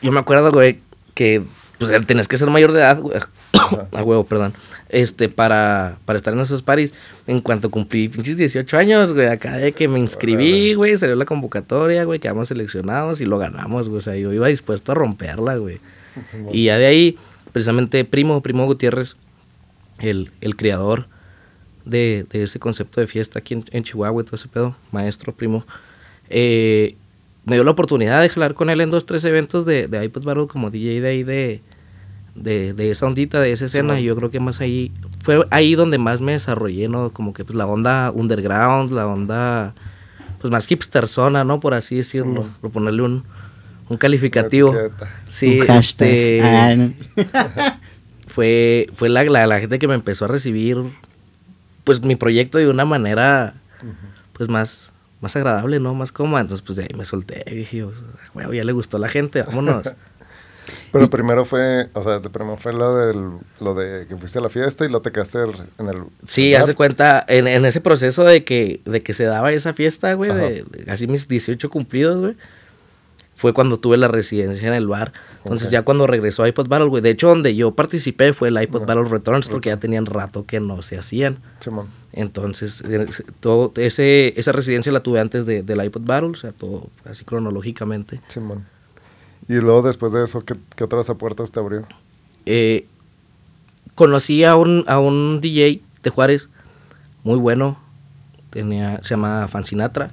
[0.01, 0.79] yo me acuerdo, güey,
[1.13, 1.41] que
[1.79, 3.17] pues, tenías que ser mayor de edad, güey.
[3.91, 4.53] A huevo, perdón.
[4.89, 6.93] Este, para, para estar en esos paris.
[7.27, 11.25] En cuanto cumplí pinches 18 años, güey, acá de que me inscribí, güey, salió la
[11.25, 13.99] convocatoria, güey, quedamos seleccionados y lo ganamos, güey.
[13.99, 15.79] O sea, yo iba dispuesto a romperla, güey.
[16.51, 17.17] Y ya de ahí,
[17.51, 19.15] precisamente, Primo, Primo Gutiérrez,
[19.99, 21.07] el, el creador
[21.85, 25.33] de, de ese concepto de fiesta aquí en, en Chihuahua y todo ese pedo, maestro,
[25.33, 25.65] primo,
[26.29, 26.95] eh,
[27.45, 30.23] me dio la oportunidad de jalar con él en dos, tres eventos de, de iPod
[30.23, 31.61] Battle como DJ de ahí de,
[32.35, 33.99] de, de esa ondita, de esa escena.
[33.99, 37.11] y yo creo que más ahí, fue ahí donde más me desarrollé, ¿no?
[37.11, 39.73] Como que pues la onda underground, la onda,
[40.39, 41.59] pues más hipster zona, ¿no?
[41.59, 42.53] Por así decirlo, Simón.
[42.61, 43.23] por ponerle un,
[43.89, 44.75] un calificativo.
[45.27, 46.41] Sí, Un este,
[48.27, 50.77] fue, fue la, la, la gente que me empezó a recibir,
[51.83, 53.55] pues, mi proyecto de una manera,
[54.33, 54.90] pues, más,
[55.21, 55.93] más agradable, ¿no?
[55.93, 56.41] Más cómoda.
[56.41, 57.87] Entonces, pues, de ahí me solté y dije,
[58.33, 59.95] bueno, ya le gustó a la gente, vámonos.
[60.91, 64.41] Pero primero fue, o sea, de primero fue lo del, lo de que fuiste a
[64.41, 65.39] la fiesta y luego te quedaste
[65.79, 66.03] en el...
[66.23, 70.13] Sí, hace cuenta, en, en ese proceso de que, de que se daba esa fiesta,
[70.13, 72.35] güey, de, de así mis 18 cumplidos, güey,
[73.35, 75.13] fue cuando tuve la residencia en el bar.
[75.43, 78.85] Entonces, ya cuando regresó iPod Battle, güey, de hecho, donde yo participé fue el iPod.
[78.85, 81.39] Battle Returns, porque ya tenían rato que no se hacían.
[81.59, 81.87] Simón.
[82.13, 83.05] Entonces, eh,
[83.39, 87.23] todo ese, esa residencia la tuve antes de, del iPod Battle, o sea, todo así
[87.23, 88.19] cronológicamente.
[88.27, 88.65] Simón.
[89.47, 91.87] Y luego después de eso, ¿qué, qué otras puertas te abrió?
[92.45, 92.85] Eh,
[93.95, 96.49] conocí a un, a un DJ de Juárez,
[97.23, 97.77] muy bueno,
[98.49, 100.11] tenía, se llama Fancinatra.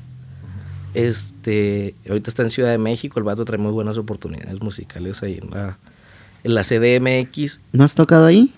[0.94, 5.38] Este, ahorita está en Ciudad de México, el vato trae muy buenas oportunidades musicales ahí
[5.42, 5.78] en la,
[6.44, 7.60] en la CDMX.
[7.72, 8.54] ¿No has tocado ahí?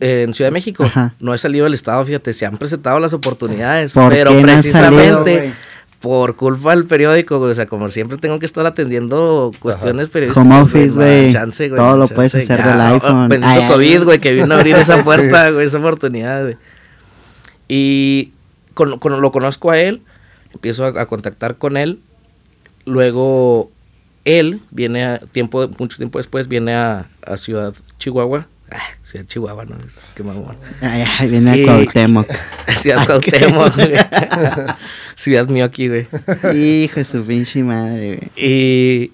[0.00, 1.14] En Ciudad de México, Ajá.
[1.20, 4.52] no he salido del estado, fíjate, se han presentado las oportunidades, ¿Por pero qué no
[4.52, 5.54] has salido, precisamente
[6.00, 10.46] por culpa del periódico, güey, o sea, como siempre tengo que estar atendiendo cuestiones periodísticas.
[10.46, 11.30] Home güey, office, güey.
[11.32, 12.50] chance, güey, Todo lo puedes chance.
[12.54, 13.28] hacer del oh, iPhone.
[13.28, 14.04] Bendito Ay, COVID, ay.
[14.04, 15.02] güey, que vino a abrir esa Sí.
[15.02, 16.56] puerta, güey, esa oportunidad, güey.
[17.68, 18.32] Y
[18.72, 20.00] con, con- lo conozco a él,
[20.54, 22.00] empiezo a, a contactar con él,
[22.86, 23.70] luego
[24.24, 28.46] él viene a tiempo, mucho tiempo después, viene a, a Ciudad Chihuahua.
[28.72, 29.76] Ah, Ciudad Chihuahua, ¿no?
[29.86, 30.56] Es- Qué mamón.
[30.80, 32.28] Ay, ay, viene Y- a Cuauhtémoc.
[32.78, 33.92] Ciudad Cuauhtémoc, güey.
[35.16, 36.06] Ciudad mío aquí, güey.
[36.54, 38.30] Hijo de su pinche madre, güey.
[38.36, 39.12] Y,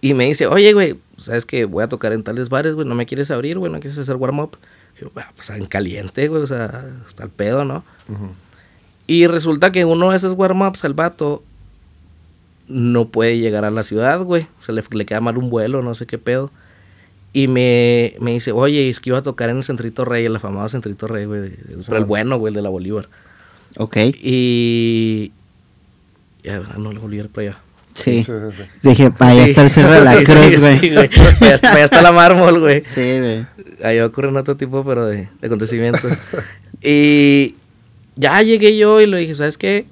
[0.00, 2.86] y me dice, oye, güey, ¿sabes que voy a tocar en tales bares, güey?
[2.88, 3.70] ¿No me quieres abrir, güey?
[3.70, 4.56] ¿No quieres hacer warm-up?
[5.00, 7.84] Yo, "Ah, pues en caliente, güey, o sea, está el pedo, ¿no?
[8.08, 8.30] Ujú.
[9.06, 11.42] Y resulta que uno de esos warm-ups, el vato,
[12.68, 14.46] no puede llegar a la ciudad, güey.
[14.60, 16.50] Se le, le queda mal un vuelo, no sé qué pedo.
[17.32, 20.36] Y me, me dice, oye, es que iba a tocar en el Centrito Rey, el
[20.36, 21.52] afamado Centrito Rey, güey.
[21.86, 23.08] Pero el bueno, güey, el de la Bolívar.
[23.76, 25.32] Ok, Y...
[26.42, 27.58] Ya, no, la Bolívar para allá.
[27.94, 28.22] sí.
[28.22, 28.62] Sí, sí, sí.
[28.82, 29.50] Dije, vaya Sí.
[29.50, 30.78] está el Cerro de la Cruz, güey.
[30.78, 31.08] sí, güey.
[31.40, 32.82] Allá está, allá está la mármol, güey.
[32.82, 33.46] Sí, güey.
[33.82, 36.12] Ahí ocurren otro tipo, pero de, de acontecimientos.
[36.82, 37.54] y
[38.16, 39.86] ya llegué yo y le dije, ¿sabes qué?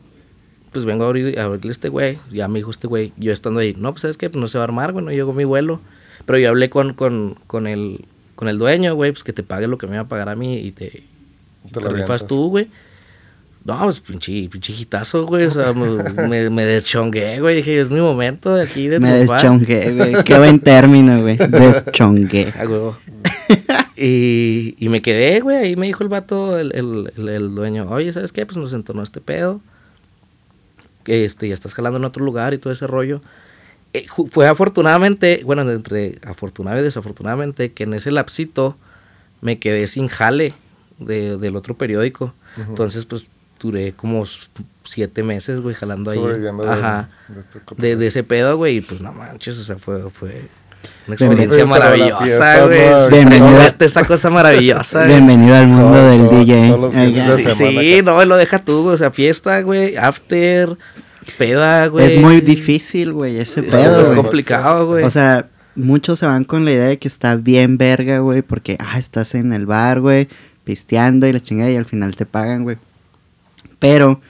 [0.72, 2.18] Pues vengo a abrir, a abrirle a este güey.
[2.30, 4.28] Ya me dijo este güey, yo estando ahí, no, pues ¿sabes qué?
[4.28, 5.80] Pues no se va a armar, güey, no llegó mi vuelo.
[6.26, 8.04] Pero yo hablé con, con, con, el,
[8.36, 10.36] con el dueño, güey, pues que te pague lo que me va a pagar a
[10.36, 11.02] mí y te,
[11.66, 12.68] Te te, lo rifas tú, güey.
[13.64, 15.44] No, pues pinche, pinche hitazo, güey.
[15.44, 17.56] O sea, me, me, me deschongué, güey.
[17.56, 19.36] Dije, es mi momento de aquí de Me triunfar.
[19.40, 20.24] deschongué, güey.
[20.24, 21.36] Qué buen término, güey.
[21.36, 22.46] Deschongué.
[22.58, 22.96] A huevo.
[23.96, 25.56] y, y me quedé, güey.
[25.58, 28.46] Ahí me dijo el vato, el, el, el- el dueño, oye, ¿sabes qué?
[28.46, 29.60] Pues nos entonó este pedo.
[31.04, 33.20] Que este, ya estás jalando en otro lugar y todo ese rollo.
[33.92, 38.76] Eh, fue afortunadamente, bueno, entre afortunado y desafortunadamente, que en ese lapsito
[39.40, 40.54] me quedé sin jale
[40.98, 42.32] de- del otro periódico.
[42.56, 43.30] Entonces, pues,
[43.60, 44.24] duré como
[44.84, 46.18] siete meses, güey, jalando ahí.
[46.18, 47.08] Sobreviviendo de- Ajá.
[47.28, 50.46] de este De, de ese pedo, güey, y pues no manches, o sea, fue, fue
[51.06, 53.10] una experiencia maravillosa, güey.
[53.10, 53.50] Bienvenido.
[53.50, 55.16] Lograste esa cosa maravillosa, güey.
[55.16, 56.68] Bienvenido al mundo Todo- del todo- DJ.
[56.68, 57.36] todos los fines Acá.
[57.36, 60.76] de Sí, semana sí, no, lo deja tú, güey, o sea, fiesta, güey, after,
[61.30, 62.06] peda, güey.
[62.06, 64.20] Es muy difícil, güey, ese Es, pedo, es güey.
[64.20, 65.04] complicado, güey.
[65.04, 68.76] O sea, muchos se van con la idea de que está bien verga, güey, porque,
[68.78, 70.28] ah, estás en el bar, güey,
[70.64, 72.76] pisteando y la chingada y al final te pagan, güey.
[73.78, 74.20] Pero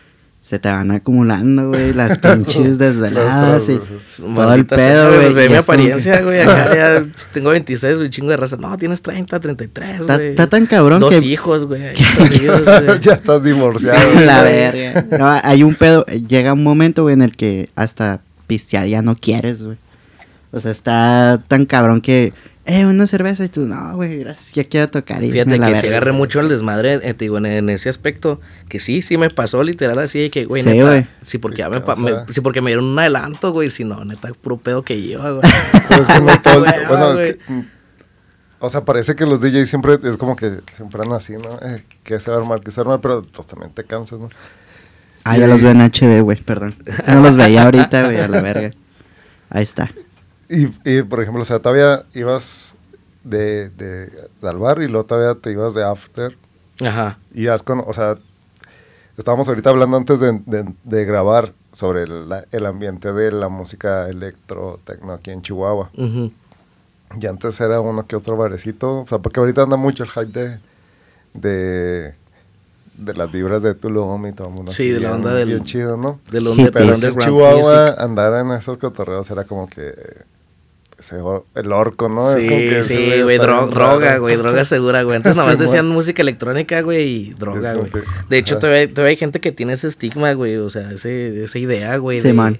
[0.50, 3.76] se te van acumulando, güey, las pinches desveladas y
[4.20, 5.32] todo el pedo, güey.
[5.32, 6.40] Ve mi apariencia, güey.
[6.40, 8.56] Acá ya tengo 26, güey, chingo de raza.
[8.56, 10.30] No, tienes 30, 33, Está, güey.
[10.30, 11.24] está tan cabrón Dos que...
[11.24, 11.94] hijos, güey.
[13.00, 14.20] ya estás divorciado.
[14.22, 15.06] La verga.
[15.16, 19.14] No, hay un pedo, llega un momento, güey, en el que hasta pistear ya no
[19.14, 19.76] quieres, güey.
[20.50, 22.32] O sea, está tan cabrón que,
[22.72, 25.24] eh, una cerveza y tú, no, güey, gracias, ya quiero tocar.
[25.24, 25.88] Y Fíjate que se verga.
[25.88, 28.40] agarré mucho el desmadre, eh, te digo, en, en ese aspecto.
[28.68, 30.82] Que sí, sí me pasó literal así que, güey, Sí, neta.
[30.90, 31.06] güey.
[31.22, 32.26] Sí, porque Sí, ya me, o pa- me- sea.
[32.30, 33.70] Sí, porque me dieron un adelanto, güey.
[33.70, 35.42] Si no, neta, puro pedo que lleva, güey.
[35.88, 37.38] Pero es que no todo bueno, es que.
[37.52, 37.60] mm,
[38.60, 41.58] O sea, parece que los DJs siempre es como que siempre andan así, ¿no?
[41.62, 43.84] Eh, que se va a armar, que se va a armar, pero pues también te
[43.84, 44.28] cansas, ¿no?
[45.24, 46.74] Ah, ya los veo en HD, güey, perdón.
[47.06, 48.70] No los veía ahorita, güey, a la verga.
[49.50, 49.90] Ahí está.
[50.50, 52.74] Y, y, por ejemplo, o sea, todavía ibas
[53.22, 54.10] de, de,
[54.42, 56.36] al bar y luego todavía te ibas de after.
[56.84, 57.18] Ajá.
[57.32, 58.16] Y has con, o sea,
[59.16, 63.48] estábamos ahorita hablando antes de, de- de grabar sobre el, la- el ambiente de la
[63.48, 65.90] música electro, tecno aquí en Chihuahua.
[65.96, 66.32] Ujú.
[67.20, 70.26] Y antes era uno que otro barecito, o sea, porque ahorita anda mucho el hype
[70.40, 70.58] de,
[71.34, 72.14] de,
[72.96, 75.34] de las vibras de Tulum y todo el mundo Sí, así de la bien- onda
[75.34, 76.20] del- bien chido, ¿no?
[76.30, 76.58] Del Hippies.
[76.66, 77.98] under, Pero en Chihuahua music.
[78.00, 79.92] andar en esos cotorreos era como que
[81.00, 81.16] ese
[81.54, 82.32] el orco, ¿no?
[82.32, 85.16] Sí, es como que sí, güey, dro- droga, güey, droga segura, güey.
[85.16, 87.90] Antes Sí, nomás decían música electrónica, güey, y droga, güey.
[87.90, 91.42] que- De hecho, todavía, todavía hay gente que tiene ese estigma, güey, o sea, ese,
[91.42, 92.58] esa idea, güey, Sí, de, man.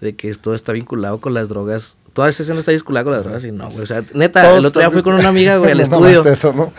[0.00, 1.96] de que todo está vinculado con las drogas.
[2.12, 3.82] Toda esa escena está vinculada con las drogas y no, güey.
[3.82, 6.18] O sea, neta, Todos el otro día fui con una amiga, güey, al No, estudio.
[6.18, 6.72] nomás eso, ¿no?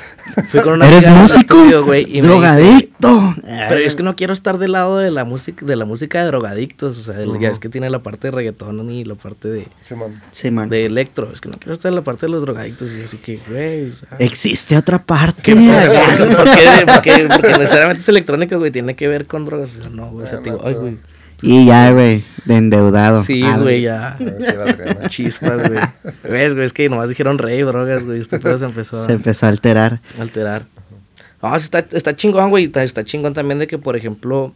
[0.50, 3.36] Fui con una ¿Eres amiga al estudio, güey, y me dice, ¡Drogadicto!
[3.70, 6.28] pero es que no quiero estar del lado de la música, de la música de
[6.28, 6.98] drogadictos.
[7.00, 9.68] O sea, el- ya es que tiene la parte de reggaetón y la parte de.
[10.32, 10.70] Sí, man.
[10.70, 11.30] de electro.
[11.34, 12.92] Es que no quiero estar en la parte de los drogadictos.
[12.94, 15.42] Y así que, güey, o sea, Existe otra parte.
[15.42, 15.88] ¿Qué pasa?
[15.88, 16.36] ¿Por qué?
[16.36, 16.86] ¿Por qué?
[16.86, 17.28] ¿Por qué?
[17.32, 18.70] Porque necesariamente es electrónico, güey.
[18.72, 19.78] Tiene que ver con drogas.
[19.80, 20.26] O sea, no, güey.
[20.26, 20.98] O sea, te digo, ay, güey.
[21.44, 23.22] Y ya, güey, de endeudado.
[23.22, 24.18] Sí, Ah, güey, ya.
[25.04, 25.10] A.
[25.10, 25.82] Chispas, güey.
[26.24, 26.66] ¿Ves, güey?
[26.66, 28.20] Es que nomás dijeron rey, drogas, güey.
[28.20, 30.00] Este pedo se empezó Se a empezó a alterar.
[30.20, 30.66] alterar.
[31.42, 32.66] No, sí está, está chingón, güey.
[32.66, 34.54] Está, está chingón también de que, por ejemplo,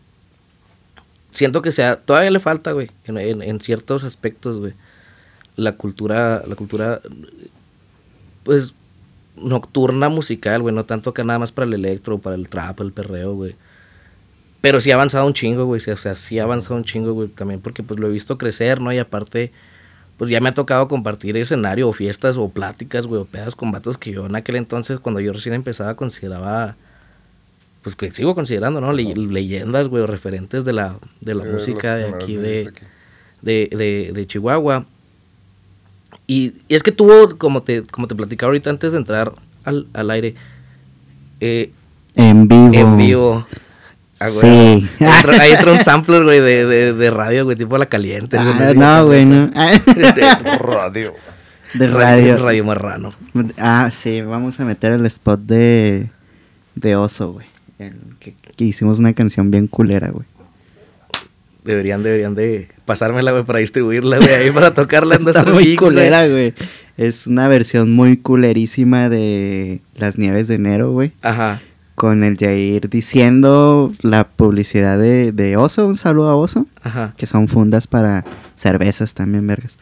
[1.31, 4.73] siento que sea, todavía le falta, güey, en, en- en ciertos aspectos, güey.
[5.57, 7.01] La cultura, la cultura,
[8.43, 8.73] pues,
[9.35, 10.73] nocturna musical, güey.
[10.73, 13.55] No tanto que nada más para el electro, para el trap, el perreo, güey.
[14.61, 15.79] Pero sí ha avanzado un chingo, güey.
[15.81, 17.27] sí, O sea, sí ha avanzado un chingo, güey.
[17.29, 18.91] También porque, pues, lo he visto crecer, ¿no?
[18.91, 19.51] Y aparte,
[20.17, 23.71] pues, ya me ha tocado compartir escenario o fiestas o pláticas, güey, o pedas con
[23.71, 26.75] vatos que yo en aquel entonces, cuando yo recién empezaba, consideraba...
[27.83, 28.91] Pues que sigo considerando, ¿no?
[28.91, 32.85] Le- leyendas, güey, o referentes de la, de la Sí, música de aquí de, aquí.
[33.41, 34.85] de, de, de Chihuahua.
[36.25, 39.31] Y, y es que tuvo, como te, como te platicaba ahorita antes de entrar
[39.63, 40.35] al, al aire,
[41.39, 41.71] eh,
[42.15, 42.73] En vivo.
[42.73, 43.47] en vivo.
[44.19, 44.29] Ah.
[44.29, 44.47] Sí.
[44.47, 48.37] Ahí entra- Ahí entra un sampler, güey, de, de, de radio, güey, tipo la caliente.
[48.37, 49.47] Ah, no, güey, no.
[49.47, 49.53] De,
[50.59, 51.13] Radio.
[51.73, 51.93] De radio.
[52.33, 52.37] radio.
[52.37, 53.13] Radio Marrano.
[53.57, 56.07] Ah, sí, vamos a meter el spot de,
[56.75, 57.45] de Oso, güey.
[57.77, 60.25] El Que, que hicimos una canción bien culera, güey.
[61.63, 65.79] Deberían, deberían de pasármela, güey, para distribuirla, güey, ahí para tocarla en Está muy gigs,
[65.83, 66.53] culera, güey.
[66.95, 71.11] Es una versión muy culerísima de Las Nieves de Enero, güey.
[71.21, 71.61] Ajá.
[71.97, 76.67] Con el Jair diciendo la publicidad de, de Oso, un saludo a Oso.
[76.83, 77.15] Ajá.
[77.17, 78.23] que son fundas para
[78.55, 79.79] cervezas también, vergas.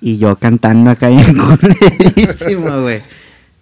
[0.00, 3.02] Y yo cantando acá bien culerísimo, güey.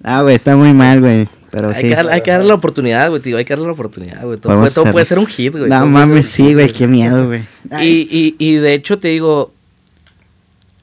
[0.04, 1.28] Ah, güey, está muy mal, güey.
[1.50, 1.82] Pero Hay, sí.
[1.88, 3.36] que darle, hay que darle la oportunidad, güey, tío.
[3.38, 4.38] Hay que darle la oportunidad, güey.
[4.38, 5.68] Todo, puede, todo hacer- puede ser un hit, güey.
[5.68, 7.42] No mames, sí, güey, qué miedo, güey.
[7.82, 9.52] Y, y, y de hecho te digo,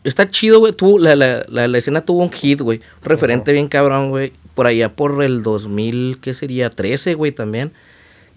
[0.04, 0.74] está chido, güey.
[1.00, 2.80] La, la, la escena tuvo un hit, güey.
[2.80, 4.34] Un referente bien cabrón, güey.
[4.62, 6.70] Por allá por el 2000, ¿qué sería?
[6.70, 7.72] 13, güey, también.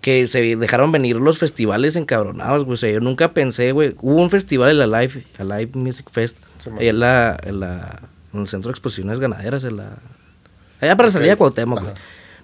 [0.01, 2.73] Que se dejaron venir los festivales encabronados, güey.
[2.73, 3.95] O sea, yo nunca pensé, güey.
[4.01, 6.39] Hubo un festival en la Live, a Live Music Fest.
[6.57, 6.79] Sí, man.
[6.79, 8.01] allá en, la, en, la,
[8.33, 9.99] en el Centro de Exposiciones Ganaderas, en la...
[10.81, 11.93] Allá para salir a Cuauhtémoc, güey.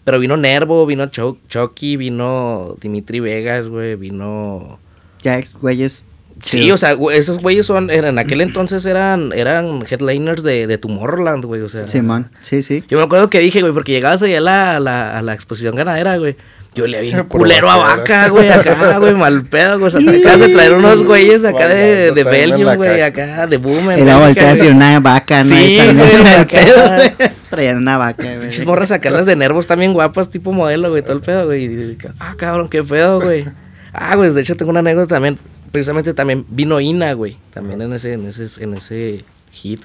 [0.05, 4.79] Pero vino Nervo, vino Cho- Chucky, vino Dimitri Vegas, güey, vino...
[5.23, 6.05] Ya, ex- güeyes
[6.43, 10.79] Sí, o sea, güey, esos güeyes son, en aquel entonces eran, eran headliners de, de
[10.79, 11.87] Tomorrowland, güey, o sea.
[11.87, 12.85] Simón, sí, sí.
[12.89, 15.35] Yo me acuerdo que dije, güey, porque llegabas ahí a la, a la, a la
[15.35, 16.37] exposición ganadera, güey.
[16.73, 19.89] Yo le vi Puro culero a vaca, güey, acá, güey, mal pedo, güey.
[19.89, 23.57] O sea, te acabas de traer unos güeyes acá de, de Belgium, güey, acá, de
[23.57, 23.99] Boomer.
[23.99, 24.71] Y güey.
[24.71, 25.45] una vaca, ¿no?
[25.45, 27.31] Sí, güey.
[27.51, 28.41] Traían una vaca, güey.
[28.43, 31.99] Pinches morras sacarlas de nervos también guapas, tipo modelo, güey, todo el pedo, güey.
[32.21, 33.47] Ah, cabrón, qué pedo, güey.
[33.93, 35.39] Ah, güey, de hecho tengo una anécdota también.
[35.73, 37.37] Precisamente también vino Ina, güey.
[37.53, 39.83] También en ese, en ese, en ese hit.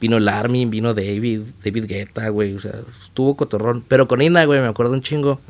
[0.00, 2.54] Vino el Armin, vino David, David Guetta, güey.
[2.54, 2.72] O sea,
[3.02, 3.84] estuvo cotorrón.
[3.86, 5.40] Pero con Ina, güey, me acuerdo un chingo.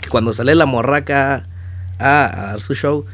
[0.00, 1.46] Que cuando sale la morra acá
[1.98, 3.04] a, a dar su show,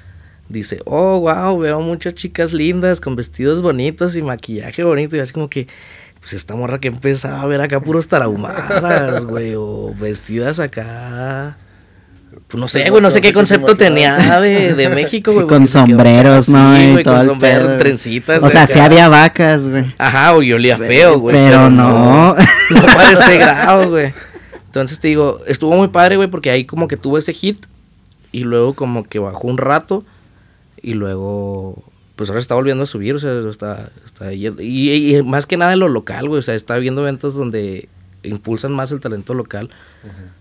[0.48, 5.16] dice, oh, wow, veo muchas chicas lindas con vestidos bonitos y maquillaje bonito.
[5.16, 5.68] Y así como que,
[6.20, 9.54] pues esta morra que empezaba a ver acá puros tarahumaras, güey.
[9.56, 11.56] O vestidas acá.
[12.48, 15.46] Pues no sé, güey, no sé qué concepto tenía de, de México, güey.
[15.48, 16.72] Con sombreros, ¿no?
[16.72, 18.42] así, Y güey, todo con sombreros, trencitas.
[18.42, 19.92] O sea, sí había vacas, güey.
[19.98, 21.34] Ajá, güey, olía feo, güey.
[21.34, 22.34] Pero no.
[22.70, 24.12] No para ese grado, güey.
[24.66, 27.64] Entonces te digo, estuvo muy padre, güey, porque ahí como que tuvo ese hit
[28.32, 30.04] y luego como que bajó un rato
[30.82, 31.82] y luego,
[32.16, 35.78] pues ahora está volviendo a subir, o sea, está, está y más que nada en
[35.78, 37.88] lo local, güey, o sea, está viendo eventos donde
[38.22, 39.70] impulsan más el talento local.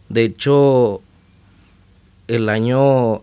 [0.10, 1.01] De hecho,
[2.28, 3.22] el año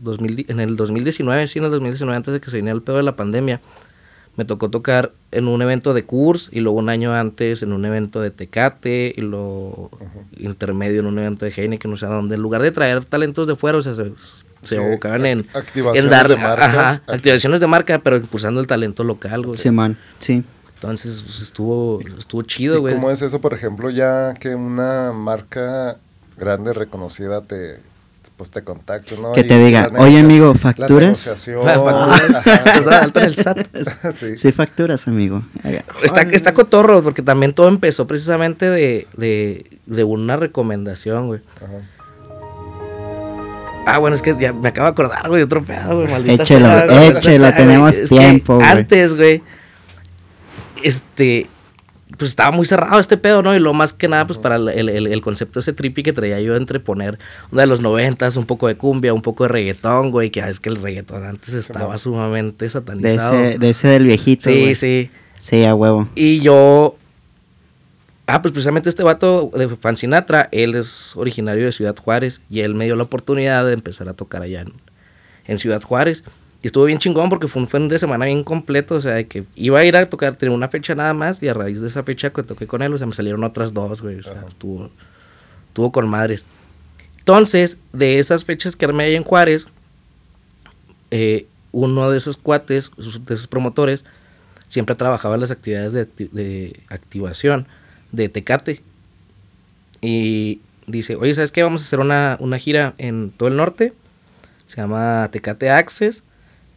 [0.00, 2.82] 2000 di- en el 2019, sí, en el 2019, antes de que se viniera el
[2.82, 3.60] pedo de la pandemia,
[4.36, 7.84] me tocó tocar en un evento de Kurs y luego un año antes en un
[7.84, 9.90] evento de Tecate y luego
[10.38, 13.56] intermedio en un evento de Heineken, o sea, donde en lugar de traer talentos de
[13.56, 14.10] fuera, o sea, se, se
[14.62, 16.66] Sí, abocaban en, activaciones en dar de marcas.
[16.74, 19.58] ajá, activaciones de marca, pero impulsando el talento local, güey.
[19.58, 20.42] Simón, sí.
[20.76, 22.94] Entonces, pues, estuvo, estuvo chido, ¿Y güey.
[22.94, 25.98] cómo es eso, por ejemplo, ya que una marca
[26.36, 27.78] grande, reconocida, te,
[28.36, 29.32] pues, te contacte, ¿no?
[29.32, 33.10] Que Y te diga, la "Oye, amigo, la ¿facturas?" negociación, La factura.
[33.14, 33.66] en el SAT.
[34.14, 34.36] sí.
[34.36, 35.42] Sí facturas, amigo.
[36.02, 41.40] Está, está cotorro, porque también todo empezó precisamente de, de, de una recomendación, güey.
[41.56, 41.88] Ajá.
[43.86, 46.42] Ah, bueno, es que ya me acabo de acordar, güey, de otro pedo, güey, maldita
[46.44, 48.68] Échelo, sea, échelo, sea, tenemos Es que tiempo, güey.
[48.68, 49.42] Antes, güey,
[50.82, 51.48] este,
[52.16, 53.54] pues estaba muy cerrado este pedo, ¿no?
[53.54, 56.40] Y lo más que nada, pues para el, el, el- concepto ese trippy que traía
[56.40, 57.18] yo entre poner
[57.50, 60.60] una de los noventas, un poco de cumbia, un poco de reggaetón, güey, que es
[60.60, 63.34] que el reggaetón antes estaba sumamente De satanizado.
[63.38, 64.74] ese, de ese del viejito, sí, güey.
[64.74, 65.10] sí.
[65.38, 66.08] Sí, a huevo.
[66.14, 66.96] Y yo.
[68.26, 72.60] Ah, pues precisamente este vato de Fan Sinatra, él es originario de Ciudad Juárez y
[72.60, 74.72] él me dio la oportunidad de empezar a tocar allá en,
[75.46, 76.22] en Ciudad Juárez.
[76.62, 79.26] Y estuvo bien chingón porque fue un fin de semana bien completo, o sea, de
[79.26, 81.88] que iba a ir a tocar, tenía una fecha nada más y a raíz de
[81.88, 84.32] esa fecha que toqué con él, o sea, me salieron otras dos, güey, o sea,
[84.34, 84.46] Ajá.
[84.48, 84.88] estuvo,
[85.68, 86.44] estuvo con madres.
[87.18, 89.66] Entonces, de esas fechas que armé allá en Juárez,
[91.10, 94.04] eh, uno de esos cuates, de esos promotores,
[94.68, 97.66] siempre trabajaba en las actividades de, acti- de activación
[98.12, 98.82] de Tecate.
[100.00, 101.62] Y dice, oye, ¿sabes qué?
[101.62, 103.92] Vamos a hacer una, una gira en todo el norte.
[104.66, 106.22] Se llama Tecate Access.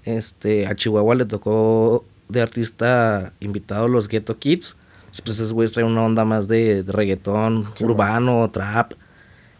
[0.06, 4.78] Este, a Chihuahua le tocó de artista invitado los Ghetto Kids.
[5.24, 8.94] Pues esos güeyes traen una onda más de, de reggaetón, urbano, trap.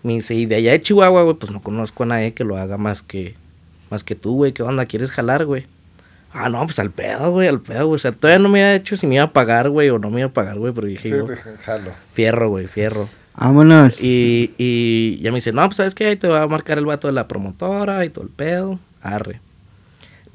[0.04, 2.58] Me dice, y de allá de Chihuahua, güey, pues no conozco a nadie que lo
[2.58, 3.36] haga más que,
[3.90, 4.52] más que tú, güey.
[4.54, 4.86] ¿Qué onda?
[4.86, 5.66] ¿Quieres jalar, güey?
[6.34, 7.96] Ah, no, pues al pedo, güey, al pedo, güey.
[7.96, 10.10] O sea, todavía no me había hecho si me iba a pagar, güey, o no
[10.10, 11.92] me iba a pagar, güey, pero dije Sí, yo, te jalo.
[12.12, 13.08] fierro, güey, fierro.
[13.38, 14.02] Vámonos.
[14.04, 16.86] Y, y ya me dice, no, pues sabes qué, ahí te va a marcar el
[16.86, 18.78] vato de la promotora y todo el pedo.
[19.02, 19.40] Arre.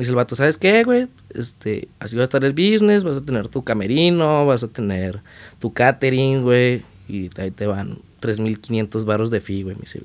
[0.01, 1.09] Me dice el vato, ¿sabes qué, güey?
[1.35, 5.21] Este, así va a estar el business, vas a tener tu camerino, vas a tener
[5.59, 6.85] tu catering, güey.
[7.07, 9.75] Y ahí te van 3.500 baros de fee, güey.
[9.75, 10.01] Me dice,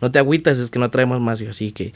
[0.00, 1.40] no te agüitas, es que no traemos más.
[1.40, 1.94] Y yo así que,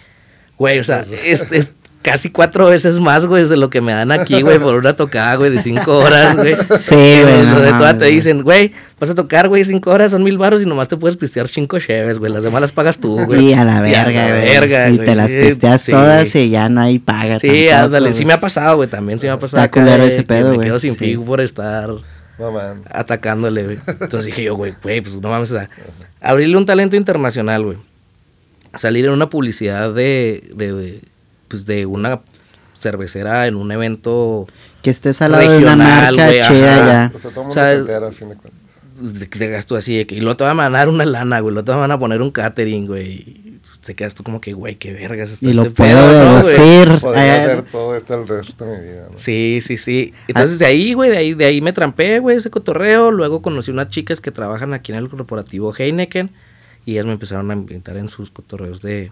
[0.59, 1.74] güey, o sea, es, es
[2.05, 5.36] casi cuatro veces más, güey, de lo que me dan aquí, güey, por una tocada,
[5.36, 6.55] güey, de cinco horas, güey.
[6.78, 10.22] Sí, güey, no Donde todas te dicen, güey, vas a tocar, güey, cinco horas, son
[10.22, 12.30] mil baros y nomás te puedes pistear cinco cheves, güey.
[12.30, 13.46] Las demás las pagas tú, güey.
[13.46, 14.44] Y a la Y a verga, la güey.
[14.44, 15.07] verga, Y güey.
[15.09, 15.92] te las Sí, pisteas sí.
[15.92, 17.38] todas y ya no hay paga.
[17.38, 19.62] Sí, tampoco, ándale, sí me ha pasado, güey, también sí me ha pasado.
[19.64, 20.98] Está culero de ese pedo, Me güey, quedo sin sí.
[20.98, 22.52] fig por estar No,
[22.90, 23.78] atacándole, güey.
[23.86, 25.70] Entonces dije yo, güey, güey, pues no mames, o sea,
[26.20, 27.78] abrirle un talento internacional, güey.
[28.74, 31.00] Salir en una publicidad de, de, de,
[31.49, 32.20] pues de una
[32.78, 34.47] cervecera en un evento
[34.82, 37.12] Que estés al lado de una Regional, marca chida ya.
[37.14, 38.61] O sea, todo el O mundo sea, se entera a fin de cuentas.
[39.01, 41.55] de, de gasto así, de que, y luego te van a mandar una lana, güey,
[41.55, 43.12] luego te van a poner un catering, güey.
[43.12, 46.34] y Te quedas tú como que, güey, qué vergas está Y lo este puedo pedo,
[46.86, 47.01] ¿no.
[47.01, 49.18] Podría Eh, hacer todo esto el resto de mi vida, ¿no?
[49.18, 50.12] Sí, sí, sí.
[50.28, 53.11] Entonces de ahí, güey, de ahí, de ahí me trampé, güey, ese cotorreo.
[53.11, 56.30] Luego conocí unas chicas que trabajan aquí en el corporativo Heineken.
[56.86, 59.11] Y ellas me empezaron a invitar en sus cotorreos de,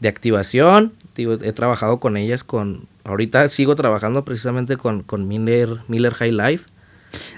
[0.00, 0.92] de activación.
[1.16, 2.86] Digo, he trabajado con ellas con...
[3.04, 6.64] Ahorita sigo trabajando precisamente con, con Miller, Miller High Life.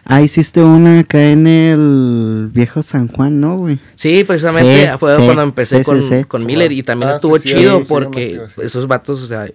[0.05, 3.79] Ah, hiciste una acá en el viejo San Juan, ¿no, güey?
[3.95, 6.25] Sí, precisamente Sí, fue sí, cuando empecé sí, con, sí, sí.
[6.25, 9.49] con Miller y también Ah, estuvo sí, sí, chido porque esos vatos, o sea,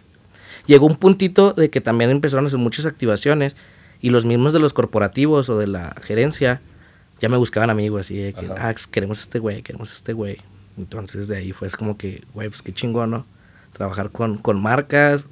[0.66, 3.56] llegó un puntito de que también empezaron a hacer muchas activaciones
[4.02, 6.62] y los mismos de los corporativos o de la gerencia
[7.22, 8.70] ya me buscaban a mí, güey, así de que, Ajá.
[8.70, 10.38] ah, queremos este güey, queremos este güey.
[10.78, 13.26] Entonces de ahí fue es como que, güey, pues qué chingón, ¿no?
[13.74, 15.28] Trabajar con, con marcas,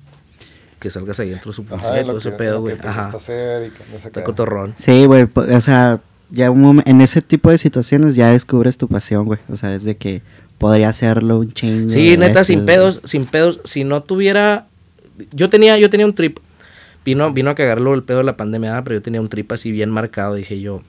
[0.79, 2.77] que salgas ahí dentro de su Ajá, todo ese pedo, güey.
[2.83, 4.73] Ajá, hacer y está cotorrón.
[4.77, 9.25] Sí, güey, o sea, ya un en ese tipo de situaciones ya descubres tu pasión,
[9.25, 9.39] güey.
[9.49, 10.21] O sea, es de que
[10.57, 11.89] podría hacerlo un chingo.
[11.89, 12.65] Sí, neta, veces, sin güey.
[12.67, 13.61] pedos, sin pedos.
[13.63, 14.67] Si no tuviera.
[15.31, 16.39] Yo tenía, yo tenía un trip.
[17.03, 19.71] Vino, vino a cagarlo el pedo de la pandemia, pero yo tenía un trip así
[19.71, 20.35] bien marcado.
[20.35, 20.81] Dije yo.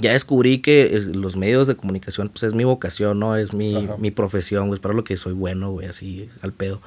[0.00, 3.36] Ya descubrí que eh, los medios de comunicación, pues es mi vocación, ¿no?
[3.36, 3.96] Es mi, Ajá.
[3.98, 4.74] mi profesión, güey.
[4.74, 6.80] Es para lo que soy bueno, güey, así al pedo.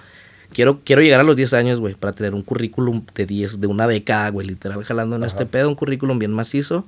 [0.53, 3.67] Quiero, quiero llegar a los 10 años, güey, para tener un currículum de 10, de
[3.67, 5.27] una década, güey, literal, jalando en Ajá.
[5.31, 6.85] este pedo, un currículum bien macizo.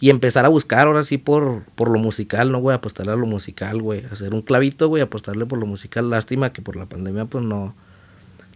[0.00, 2.74] Y empezar a buscar ahora sí por, por lo musical, ¿no, güey?
[2.74, 4.04] Apostarle a lo musical, güey.
[4.10, 6.10] Hacer un clavito, güey, apostarle por lo musical.
[6.10, 7.72] Lástima que por la pandemia, pues no,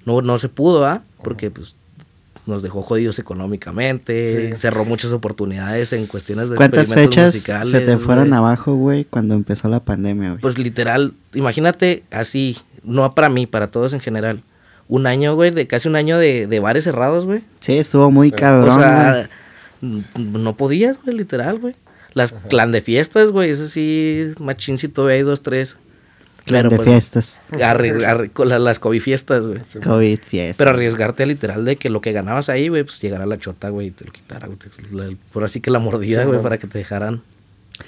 [0.04, 1.04] no, no se pudo, ¿ah?
[1.22, 1.76] Porque, pues,
[2.46, 4.52] nos dejó jodidos económicamente.
[4.52, 4.56] Sí.
[4.56, 7.68] Cerró muchas oportunidades en cuestiones de ¿Cuántas experimentos fechas musicales.
[7.70, 8.38] se te fueron güey.
[8.38, 10.40] abajo, güey, cuando empezó la pandemia, güey?
[10.40, 14.42] Pues literal, imagínate así, no para mí, para todos en general.
[14.88, 17.42] Un año, güey, de casi un año de, de bares cerrados, güey.
[17.60, 19.28] sí, estuvo muy cabrón, O sea,
[20.16, 21.74] no podías, güey, literal, güey.
[22.14, 25.76] Las clan de fiestas, güey, eso sí, machincito, hay dos, tres.
[26.46, 27.40] Clan Pero, de pues, fiestas.
[27.50, 29.60] las COVID fiestas, güey.
[29.82, 30.56] COVID fiestas.
[30.56, 33.88] Pero arriesgarte literal de que lo que ganabas ahí, güey, pues llegara la chota, güey,
[33.88, 35.16] y te lo quitara, güey.
[35.32, 37.20] Por así que la mordida, güey, para que te dejaran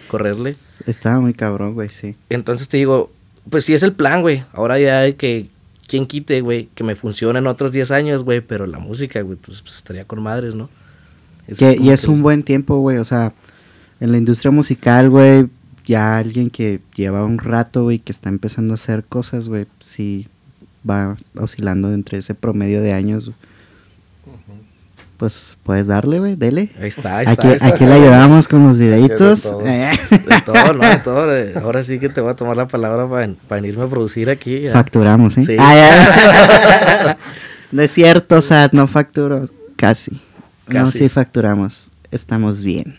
[0.08, 0.54] correrle.
[0.86, 2.16] Estaba muy cabrón, güey, sí.
[2.30, 3.12] Entonces te digo,
[3.48, 4.42] pues sí es el plan, güey.
[4.52, 5.46] Ahora ya hay que,
[5.86, 9.36] quien quite, güey, que me funcione en otros 10 años, güey, pero la música, güey,
[9.36, 10.68] pues, pues, estaría con madres, ¿no?
[11.56, 12.98] Que- y es que- un buen tiempo, güey.
[12.98, 13.32] O sea,
[14.00, 15.46] en la industria musical, güey,
[15.88, 20.28] ya alguien que lleva un rato, güey, que está empezando a hacer cosas, güey, sí
[20.88, 23.32] va oscilando entre ese promedio de años.
[25.16, 26.70] Pues puedes darle, güey, dele.
[26.80, 27.32] Ahí está, ahí está.
[27.42, 27.66] Aquí, ahí está.
[27.68, 29.42] aquí le ayudamos con los de videitos.
[29.42, 29.66] todo.
[29.66, 30.88] Eh, De todo, ¿no?
[30.88, 31.26] De todo.
[31.26, 34.30] de- Ahora sí que te voy a tomar la palabra para, para irme a producir
[34.30, 34.60] aquí.
[34.60, 34.72] ya.
[34.72, 35.42] Facturamos, ¿eh?
[35.44, 35.56] Sí.
[35.58, 37.16] Ah,
[37.72, 39.48] no es cierto, Sad, no facturo.
[39.74, 40.12] Casi.
[40.68, 40.98] No, Casi.
[41.00, 41.90] sí facturamos.
[42.12, 42.96] Estamos bien.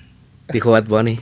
[0.51, 1.21] Dijo Bad Bunny.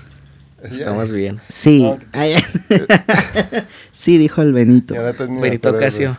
[0.63, 1.39] Estamos bien.
[1.49, 1.83] Sí.
[1.83, 1.97] No,
[3.91, 4.95] sí, dijo el Benito.
[5.41, 6.17] Benito Casio.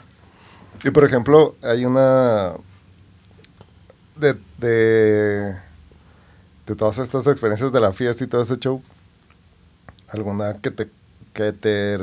[0.84, 2.52] Y por ejemplo, hay una.
[4.16, 5.56] De, de.
[6.66, 8.82] De todas estas experiencias de la fiesta y todo este show.
[10.08, 10.88] ¿Alguna que te,
[11.32, 11.98] que te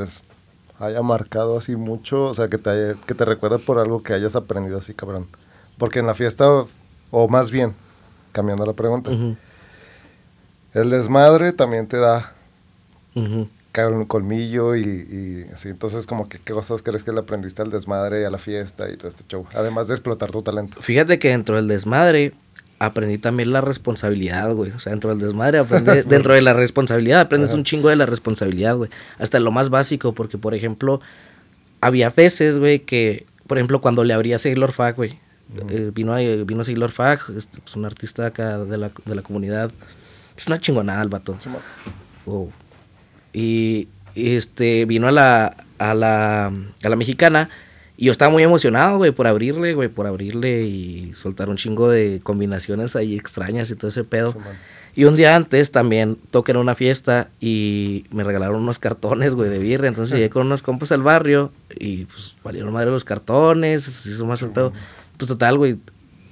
[0.80, 2.24] haya marcado así mucho?
[2.26, 5.28] O sea, que te, haya- que te recuerde por algo que hayas aprendido así, cabrón.
[5.78, 6.46] Porque en la fiesta,
[7.12, 7.74] o más bien,
[8.32, 9.36] cambiando la pregunta, Ujú,
[10.76, 12.34] el desmadre también te da
[13.16, 13.48] ujú.
[13.72, 15.70] cabrón, colmillo y, y así.
[15.70, 18.90] Entonces, como que qué cosas crees que le aprendiste al desmadre y a la fiesta
[18.90, 19.46] y todo este show.
[19.56, 20.82] Además de explotar tu talento.
[20.82, 22.34] Fíjate que dentro del desmadre
[22.78, 24.72] aprendí también la responsabilidad, güey.
[24.72, 27.58] O sea, dentro del desmadre aprendí, dentro de la responsabilidad aprendes Ajá.
[27.58, 28.90] un chingo de la responsabilidad, güey.
[29.18, 31.00] Hasta lo más básico, porque por ejemplo,
[31.82, 35.20] había veces, güey, que, por ejemplo, cuando le abría a Sailor Fag, güey.
[35.70, 39.22] eh, vino, a- vino Sailor Fag, es, es un artista acá de la, de la
[39.22, 39.72] comunidad.
[40.38, 41.36] Es una chingonada el vato.
[41.40, 41.60] Sí, mo-
[42.26, 42.52] Wow.
[43.34, 47.50] Y este vino a la, a la a la mexicana
[47.98, 51.90] y yo estaba muy emocionado, güey, por abrirle, güey, por abrirle y soltar un chingo
[51.90, 54.32] de combinaciones ahí extrañas y todo ese pedo.
[54.32, 54.40] sí.
[54.98, 59.50] Y un día antes también toqué en una fiesta y me regalaron unos cartones, güey,
[59.50, 59.90] de birra.
[59.90, 64.26] Entonces llegué con unos compas al barrio y pues valieron madre los cartones, se hizo
[64.26, 64.72] más Sí, güey.
[65.18, 65.78] Pues total, güey,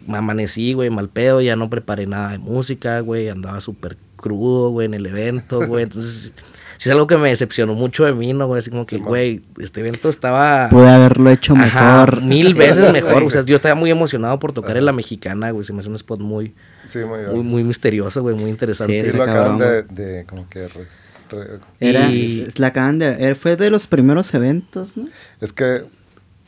[0.07, 4.69] me amanecí, güey, mal pedo, ya no preparé nada de música, güey, andaba súper crudo,
[4.69, 5.83] güey, en el evento, güey.
[5.83, 6.31] Entonces,
[6.77, 8.59] sí es algo que me decepcionó mucho de mí, ¿no, güey?
[8.59, 10.69] Así como que, güey, este evento estaba...
[10.69, 12.21] Pude haberlo hecho Ajá, mejor.
[12.21, 13.23] mil veces mejor.
[13.23, 15.65] O sea, yo estaba muy emocionado por tocar en la mexicana, güey.
[15.65, 16.53] Se me hace un spot muy,
[16.85, 17.31] Sí, muy bien.
[17.33, 19.03] muy, muy misterioso, güey, muy interesante.
[19.03, 20.67] Sí, Sí, lo acaban de, cabrón, de como que...
[20.67, 20.87] re-
[21.29, 25.07] re- Era, Y- es- la acaban de, eh, fue de los primeros eventos, ¿no?
[25.41, 25.83] es que,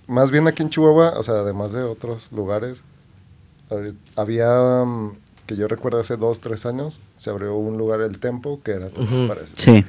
[0.08, 2.84] más bien aquí en Chihuahua, o sea, además de otros lugares,
[4.16, 5.12] había, mm,
[5.48, 8.90] que yo recuerdo hace dos, tres años, se abrió un lugar, el Tempo, que era
[9.28, 9.54] parece.
[9.56, 9.86] Sí.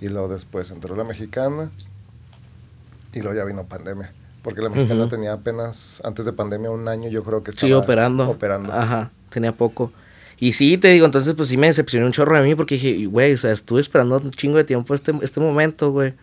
[0.00, 1.70] Y luego después entró la mexicana
[3.12, 4.12] y luego ya vino pandemia.
[4.42, 7.72] Porque la mexicana tenía apenas, antes de pandemia, un año yo creo que estaba Sí,
[7.74, 8.28] operando.
[8.30, 8.72] operando.
[8.72, 9.92] Ajá, tenía poco.
[10.38, 13.04] Y sí, te digo, entonces pues sí me decepcionó un chorro de mí porque dije,
[13.06, 16.14] güey, o sea, estuve esperando un chingo de tiempo este, este momento, güey.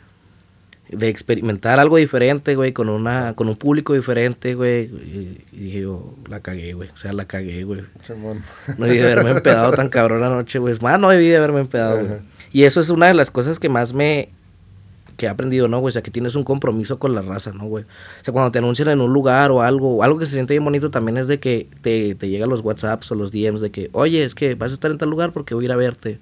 [0.90, 4.86] De experimentar algo diferente, güey, con una con un público diferente, güey.
[4.86, 6.90] Y, y dije yo, la cagué, güey.
[6.90, 7.82] O sea, la cagué, güey.
[8.78, 10.76] No debí de haberme empedado tan cabrón anoche, güey.
[10.82, 12.20] Más no debí de haberme empedado, güey.
[12.54, 14.30] Y eso es una de las cosas que más me...
[15.18, 15.90] Que he aprendido, ¿no, güey?
[15.90, 17.84] O sea, que tienes un compromiso con la raza, ¿no, güey?
[17.86, 20.54] O sea, cuando te anuncian en un lugar o algo, o algo que se siente
[20.54, 23.72] bien bonito también es de que te, te llegan los WhatsApps o los DMs de
[23.72, 25.76] que, oye, es que vas a estar en tal lugar porque voy a ir a
[25.76, 26.20] verte.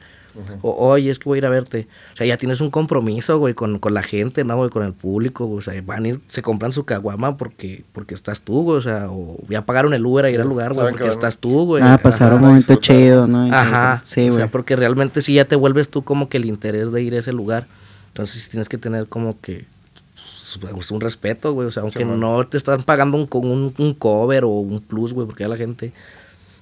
[0.61, 1.87] O, oye, es que voy a ir a verte.
[2.13, 4.69] O sea, ya tienes un compromiso, güey, con, con la gente, ¿no, güey?
[4.69, 5.59] Con el público, güey.
[5.59, 8.77] O sea, van a ir, se compran su caguama porque, porque estás tú, güey.
[8.77, 11.65] O sea, o ya pagaron el Uber a ir al lugar, güey, porque estás tú,
[11.65, 11.83] güey.
[11.85, 12.81] Ah, pasar un momento disfrutar.
[12.97, 13.53] chido, ¿no?
[13.53, 14.35] Ajá, Sí, o güey.
[14.37, 17.19] sea, porque realmente sí ya te vuelves tú como que el interés de ir a
[17.19, 17.67] ese lugar.
[18.09, 19.65] Entonces sí tienes que tener como que
[20.59, 21.67] pues, un respeto, güey.
[21.67, 25.25] O sea, aunque no te están pagando un, un, un cover o un plus, güey,
[25.27, 25.91] porque ya la gente...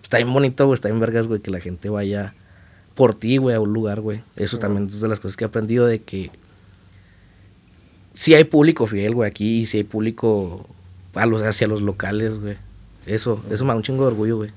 [0.01, 2.33] Está bien bonito, güey, está bien vergas, güey, que la gente vaya
[2.95, 4.21] por ti, güey, a un lugar, güey.
[4.35, 6.31] Eso también es de las cosas que he aprendido de que...
[8.13, 9.61] Sí hay público fiel, güey, aquí.
[9.61, 10.67] Y sí hay público
[11.15, 12.57] a los, hacia los locales, güey.
[13.05, 14.51] Eso, eso me da un chingo de orgullo, güey.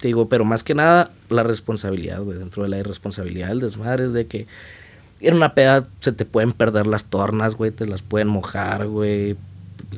[0.00, 2.38] Te digo, pero más que nada, la responsabilidad, güey.
[2.38, 4.46] Dentro de la irresponsabilidad, el desmadre es de que
[5.20, 7.70] en una peda se te pueden perder las tornas, güey.
[7.70, 9.36] Te las pueden mojar, güey.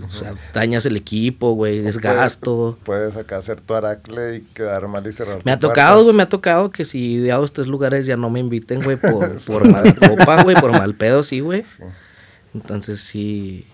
[0.06, 1.78] O sea, dañas el equipo, güey.
[1.86, 2.78] Es puede- gasto.
[2.84, 6.22] Puedes acá hacer tu aracle y quedar mal y cerrar Me ha tocado, güey, me
[6.22, 9.38] ha tocado que si de a dos, tres lugares ya no me inviten, güey, por,
[9.46, 11.62] por mal copa, güey, por mal pedo, sí, güey.
[11.62, 11.82] Sí.
[12.54, 13.66] Entonces sí,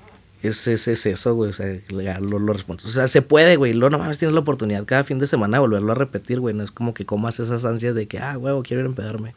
[0.43, 3.73] es, es, es eso, güey, o sea, lo, lo respons- O sea, se puede, güey,
[3.75, 6.63] luego nomás tienes la oportunidad cada fin de semana de volverlo a repetir, güey, no
[6.63, 9.35] es como que comas esas ansias de que, ah, huevo, quiero ir a empedarme.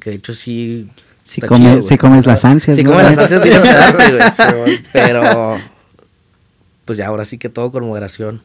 [0.00, 0.88] Que de hecho sí...
[1.24, 1.82] Si, come- chido, güey.
[1.82, 2.90] si comes las ansias, Sí ¿no?
[2.90, 3.42] comes las ansias
[3.94, 4.20] güey.
[4.36, 4.82] Sí, güey.
[4.92, 5.56] Pero,
[6.84, 8.42] pues ya ahora sí que todo con moderación.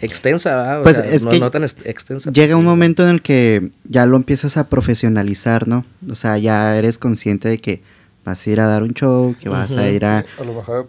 [0.00, 0.80] Extensa, ¿verdad?
[0.80, 2.32] O Pues sea, es no, que no tan extensa.
[2.32, 2.66] Llega pues, un sí.
[2.66, 5.84] momento en el que ya lo empiezas a profesionalizar, ¿no?
[6.10, 7.82] O sea, ya eres consciente de que
[8.24, 10.24] vas a ir a dar un show, que vas a ir a...
[10.38, 10.88] A lo mejor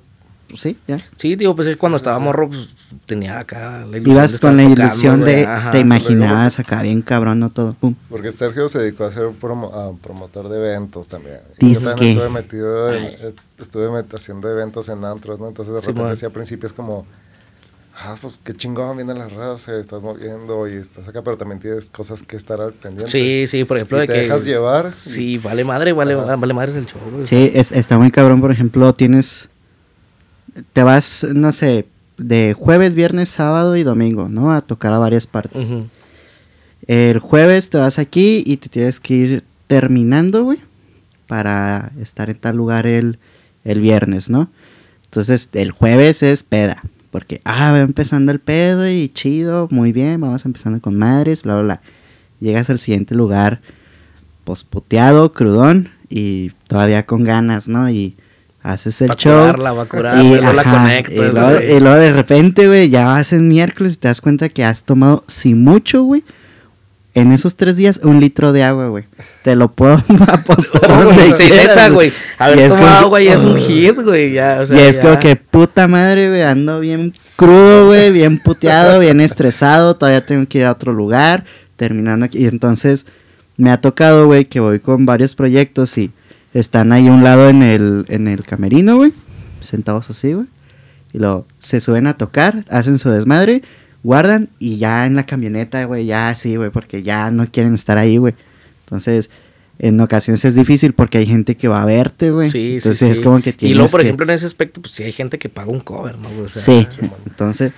[0.53, 0.99] Sí, ya.
[1.17, 2.69] Sí, digo, pues es cuando estaba morro, pues,
[3.05, 5.45] tenía acá la ilusión Ibas de con la ilusión tocando, de...
[5.45, 5.71] ajá.
[5.71, 7.49] Te imaginabas acá bien cabrón, ¿no?
[7.49, 7.73] Todo.
[7.73, 7.95] Pum.
[8.09, 11.39] Porque Sergio se dedicó a ser promo- a promotor de eventos también.
[11.59, 15.47] Dice Yo también que- estuve metido en- eh, estuve met- haciendo eventos en antros, ¿no?
[15.47, 17.05] Entonces de Sí, repente sí, al principio es como,
[17.97, 21.89] ah, pues qué chingón viene la raza, estás moviendo y estás acá, pero también tienes
[21.89, 23.11] cosas que estar al pendiente.
[23.11, 24.19] Sí, sí, por ejemplo, Y de te que...
[24.19, 26.35] dejas llevar y- Sí, vale madre, vale, Ajá.
[26.35, 27.25] vale madre es el show, güey.
[27.25, 29.49] Sí, es- está muy cabrón, por ejemplo, tienes...
[30.73, 31.85] Te vas, no sé,
[32.17, 34.53] de jueves, viernes, sábado y domingo, ¿no?
[34.53, 35.73] A tocar a varias partes.
[36.87, 40.59] El jueves te vas aquí y te tienes que ir terminando, güey,
[41.27, 43.17] para estar en tal lugar el,
[43.63, 44.49] el viernes, ¿no?
[45.05, 50.21] Entonces, el jueves es peda, porque, ah, va empezando el pedo y chido, muy bien,
[50.21, 51.81] vamos empezando con madres, bla, bla, bla.
[52.39, 53.61] Llegas al siguiente lugar,
[54.43, 57.89] posputeado, crudón y todavía con ganas, ¿no?
[57.89, 58.15] Y
[58.65, 59.39] haces el Va show.
[59.41, 61.71] curarla, va a curarla, y, la conectas, y luego, güey.
[61.75, 65.23] y luego de repente, güey, ya en miércoles y te das cuenta que has tomado,
[65.27, 66.23] si mucho, güey,
[67.13, 69.05] en esos tres días, un litro de agua, güey.
[69.43, 70.81] Te lo puedo apostar.
[70.91, 72.09] Oh, güey, sí, quieras, neta, güey.
[72.09, 74.31] Y Haber es tomado como- agua ya es un hit, güey.
[74.33, 75.01] Ya, o sea, y es ya.
[75.03, 80.45] como que puta madre, güey, ando bien crudo, güey, bien puteado, bien estresado, todavía tengo
[80.47, 81.45] que ir a otro lugar,
[81.77, 82.39] terminando aquí.
[82.39, 83.05] Y entonces
[83.57, 86.11] me ha tocado, güey, que voy con varios proyectos y
[86.55, 89.13] están ahí a un lado en el, en el camerino, güey,
[89.59, 90.47] sentados así, güey.
[91.13, 93.61] Y luego se suben a tocar, hacen su desmadre,
[94.03, 97.97] guardan y ya en la camioneta, güey, ya así, güey, porque ya no quieren estar
[97.97, 98.33] ahí, güey.
[98.85, 99.29] Entonces,
[99.79, 102.49] en ocasiones es difícil porque hay gente que va a verte, güey.
[102.49, 103.23] Sí, sí, Entonces es sí.
[103.23, 105.37] como que Y tienes luego, por que- ejemplo, en ese aspecto, pues sí hay gente
[105.37, 106.29] que paga un cover, ¿no?
[106.29, 106.41] güey?
[106.45, 106.87] O sea, sí,
[107.25, 107.71] entonces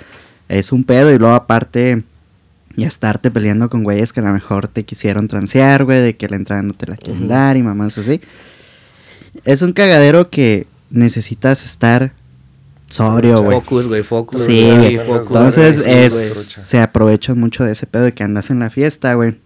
[0.49, 2.03] es un pedo y luego aparte
[2.75, 6.27] ya estarte peleando con güeyes que a lo mejor te quisieron transear, güey, de que
[6.29, 8.21] la entrada no te la quieren dar y mamás así.
[9.45, 12.13] Es un cagadero que necesitas estar
[12.89, 13.59] sobrio, güey.
[13.59, 14.41] Focus, güey, focus.
[14.45, 15.07] Sí, güey, güey.
[15.07, 15.27] focus.
[15.27, 18.69] Entonces sí, sí, es, se aprovechan mucho de ese pedo de que andas en la
[18.69, 19.37] fiesta, güey.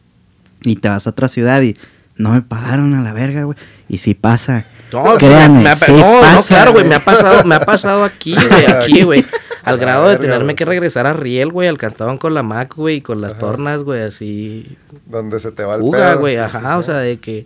[0.64, 1.76] Y te vas a otra ciudad y
[2.18, 3.58] no me pagaron a la verga, güey.
[3.90, 4.66] Y si pasa.
[4.94, 8.04] No, Créanme, me ha- sí no, no, claro, güey, me ha pasado, me ha pasado
[8.04, 9.26] aquí, güey, aquí, güey.
[9.64, 12.96] Al grado de tenerme que regresar a Riel, güey, al cantaban con la Mac, güey,
[12.98, 13.40] y con las Ajá.
[13.42, 14.76] tornas, güey, así.
[15.06, 16.86] Donde se te va el Fuga, pedo, güey, sí, ajá, sí, o sí.
[16.88, 17.46] sea, de que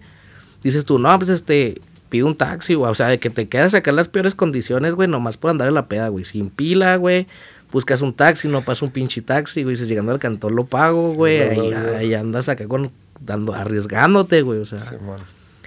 [0.64, 3.74] dices tú, no, pues este, pide un taxi, güey, o sea, de que te quedas
[3.74, 6.96] acá en las peores condiciones, güey, nomás por andar en la peda, güey, sin pila,
[6.98, 7.28] güey.
[7.72, 9.74] Buscas un taxi, no pasa un pinche taxi, güey.
[9.76, 11.58] Dices, llegando al cantón lo pago, güey.
[11.58, 14.60] no, ahí, andas acá con, dando, arriesgándote, güey.
[14.60, 14.80] O sea,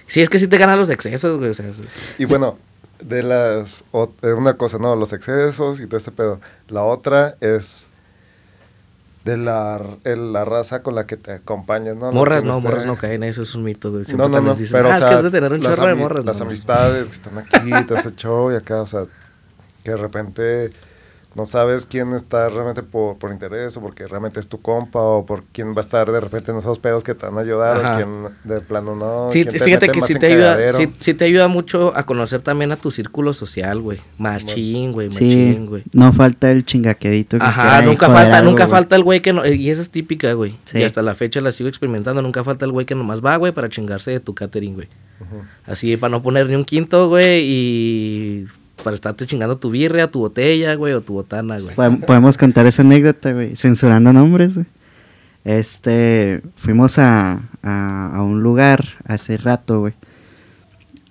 [0.06, 1.50] sí, es que sí te ganan los excesos, güey.
[1.50, 1.82] O sea, sí.
[2.18, 2.56] Y bueno,
[3.02, 3.84] de las.
[3.90, 4.96] o- eh, una cosa, ¿no?
[4.96, 6.40] Los excesos y todo este pedo.
[6.68, 7.88] La otra es.
[9.28, 12.10] De la, el- la raza con la que te acompañas, ¿no?
[12.12, 14.00] Morras no, morras no caen, eso es un mito, güey.
[14.02, 15.52] No, Siempre no, también no, dicen, pero ah, o es sea, que has de tener
[15.52, 16.24] un chorro de morras.
[16.24, 19.02] las no, amistades que están aquí, todo ese show y acá, o sea,
[19.84, 20.70] que de repente
[21.34, 25.24] no sabes quién está realmente por, por interés o porque realmente es tu compa o
[25.26, 27.76] por quién va a estar de repente en esos pedos que te van a ayudar
[27.76, 27.92] Ajá.
[27.92, 29.30] o quién de plano no.
[29.30, 30.58] Sí, fíjate que sí te, ayuda,
[30.98, 34.00] sí te ayuda mucho a conocer también a tu círculo social, güey.
[34.16, 35.82] Machín, güey, Sí, machín, güey.
[35.92, 39.46] no falta el chingaquedito que Ajá, nunca falta, algo, nunca falta el güey que no,
[39.46, 40.56] y esa es típica, güey.
[40.64, 40.78] Sí.
[40.78, 43.52] Y hasta la fecha la sigo experimentando, nunca falta el güey que nomás va, güey,
[43.52, 44.88] para chingarse de tu catering, güey.
[45.66, 48.44] Así, para no poner ni un quinto, güey, y
[48.82, 51.74] para estarte chingando tu birria, tu botella, güey, o tu botana, güey.
[51.74, 54.66] Podem- Podemos contar esa anécdota, güey, censurando nombres, güey.
[55.44, 59.94] Este, fuimos a, a, a un lugar hace rato, güey.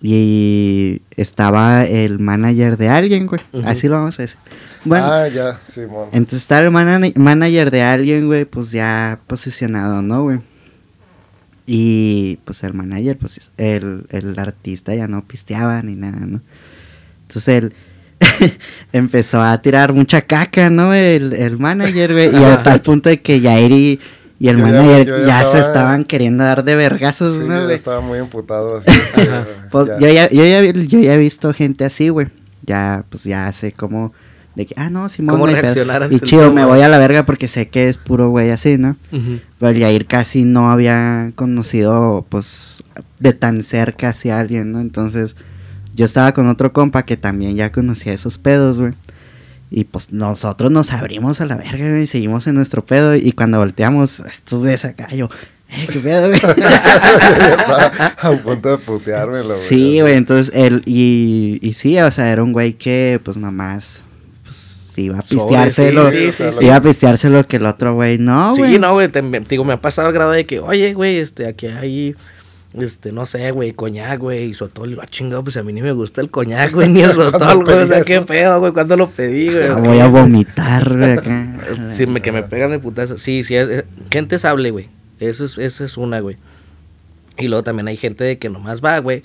[0.01, 3.41] Y estaba el manager de alguien, güey.
[3.65, 4.38] Así lo vamos a decir.
[4.86, 6.09] Bueno, Ah, ya, Simón.
[6.11, 10.39] entonces está el mana- manager de alguien, güey, pues ya posicionado, ¿no, güey?
[11.65, 16.41] Y pues el manager, pues el, el artista ya no pisteaba ni nada, ¿no?
[17.28, 17.74] Entonces él
[18.94, 20.94] empezó a tirar mucha caca, ¿no?
[20.94, 22.32] El, el manager, güey.
[22.34, 24.00] Y a tal punto de que Yair y,
[24.40, 27.70] el Yo manager ya, ya se estaba- estaban queriendo dar de vergazos, Sí, ¿no, yo
[27.72, 28.92] estaba muy emputado así.
[29.72, 29.98] Pues ya.
[30.00, 32.28] yo ya, yo, ya, yo ya he visto gente así, güey.
[32.66, 34.14] Ya, pues ya sé cómo...
[34.56, 37.28] De que, ah, no, Simón, Cómo no reaccionar Y chido, me voy a la verga
[37.28, 38.98] porque sé que es puro güey así, ¿no?
[39.12, 39.40] Ujú.
[39.60, 42.84] Pero el Yair casi no había conocido, pues,
[43.20, 44.80] de tan cerca hacia alguien, ¿no?
[44.82, 45.36] Entonces,
[45.98, 48.93] yo estaba con otro compa que también ya conocía esos pedos, güey.
[49.70, 53.16] Y pues nosotros nos abrimos a la verga, güey, y seguimos en nuestro pedo.
[53.16, 55.28] Y cuando volteamos, estos güeyes acá, yo,
[55.70, 56.39] eh, qué pedo, güey.
[58.22, 59.68] A punto de puteármelo, güey.
[59.68, 64.04] Sí, güey, entonces él, y, y sí, o sea, era un güey que, pues, nomás,
[64.43, 66.10] pues, sí iba a pisteárselo.
[66.10, 68.74] sí, sí, sí, Iba a pisteárselo que el otro güey, no, güey.
[68.74, 71.48] Sí, no, güey, te- digo, me ha pasado el grado de que, oye, güey, este,
[71.48, 72.16] aquí hay,
[72.82, 75.74] este, no sé, güey, coñac, güey, y sotol, y lo ah, chingado, pues a mí
[75.74, 78.72] ni me gusta el coñac, güey, ni el sotol, güey, o sea, qué pedo, güey,
[78.74, 79.68] ¿cuándo lo pedí, güey?
[79.68, 81.20] Ah, voy a vomitar, güey.
[81.92, 83.18] Sí, me, que me pegan de putazo.
[83.18, 84.90] Sí, sí, es, es- gente sable, güey.
[85.20, 86.38] Eso es, esa es una, güey.
[87.38, 89.22] Y luego también hay gente de que nomás va, güey,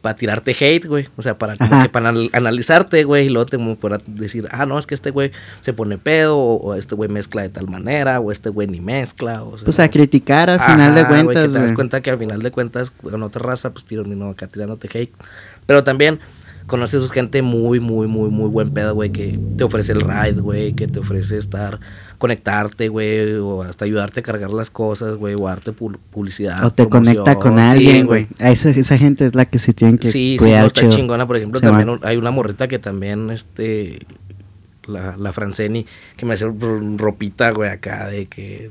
[0.00, 1.08] para tirarte hate, güey.
[1.16, 4.48] O sea, para como que para anal- analizarte, güey, y luego te como para decir,
[4.50, 5.30] ah, no, es que este güey
[5.60, 8.80] se pone pedo, o, o este güey mezcla de tal manera, o este güey ni
[8.80, 9.42] mezcla.
[9.42, 12.18] O sea, Pues a criticar al final de Ajá, cuentas, te das cuenta que al
[12.18, 15.12] final de cuentas, con otra raza, pues tiro no acá tirándote hate.
[15.66, 16.18] Pero también
[16.70, 20.72] conoces gente muy, muy, muy, muy buen pedo, güey, que te ofrece el ride, güey,
[20.72, 21.80] que te ofrece estar,
[22.18, 26.64] conectarte, güey, o hasta ayudarte a cargar las cosas, güey, o darte pu- publicidad.
[26.64, 27.54] O te conecta con.
[27.54, 28.28] Sí, alguien, güey.
[28.38, 30.80] A esa, esa gente es la que se tienen que Sí, sí, cuidar no, está
[30.82, 30.92] chido.
[30.92, 31.26] chingona.
[31.26, 31.98] Por ejemplo, Se también va.
[32.08, 34.06] hay una morrita que también, este,
[34.86, 35.84] la, la Franceni,
[36.16, 36.46] que me hace
[36.96, 38.70] ropita, güey, acá, de que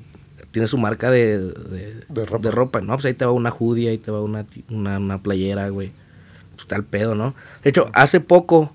[0.51, 2.47] tiene su marca de, de, De ropa.
[2.47, 2.93] de ropa, ¿no?
[2.93, 5.91] Pues ahí te va una hoodie, ahí te va una, una, una playera, güey.
[6.59, 7.35] Pues está el pedo, ¿no?
[7.63, 8.73] De hecho, hace poco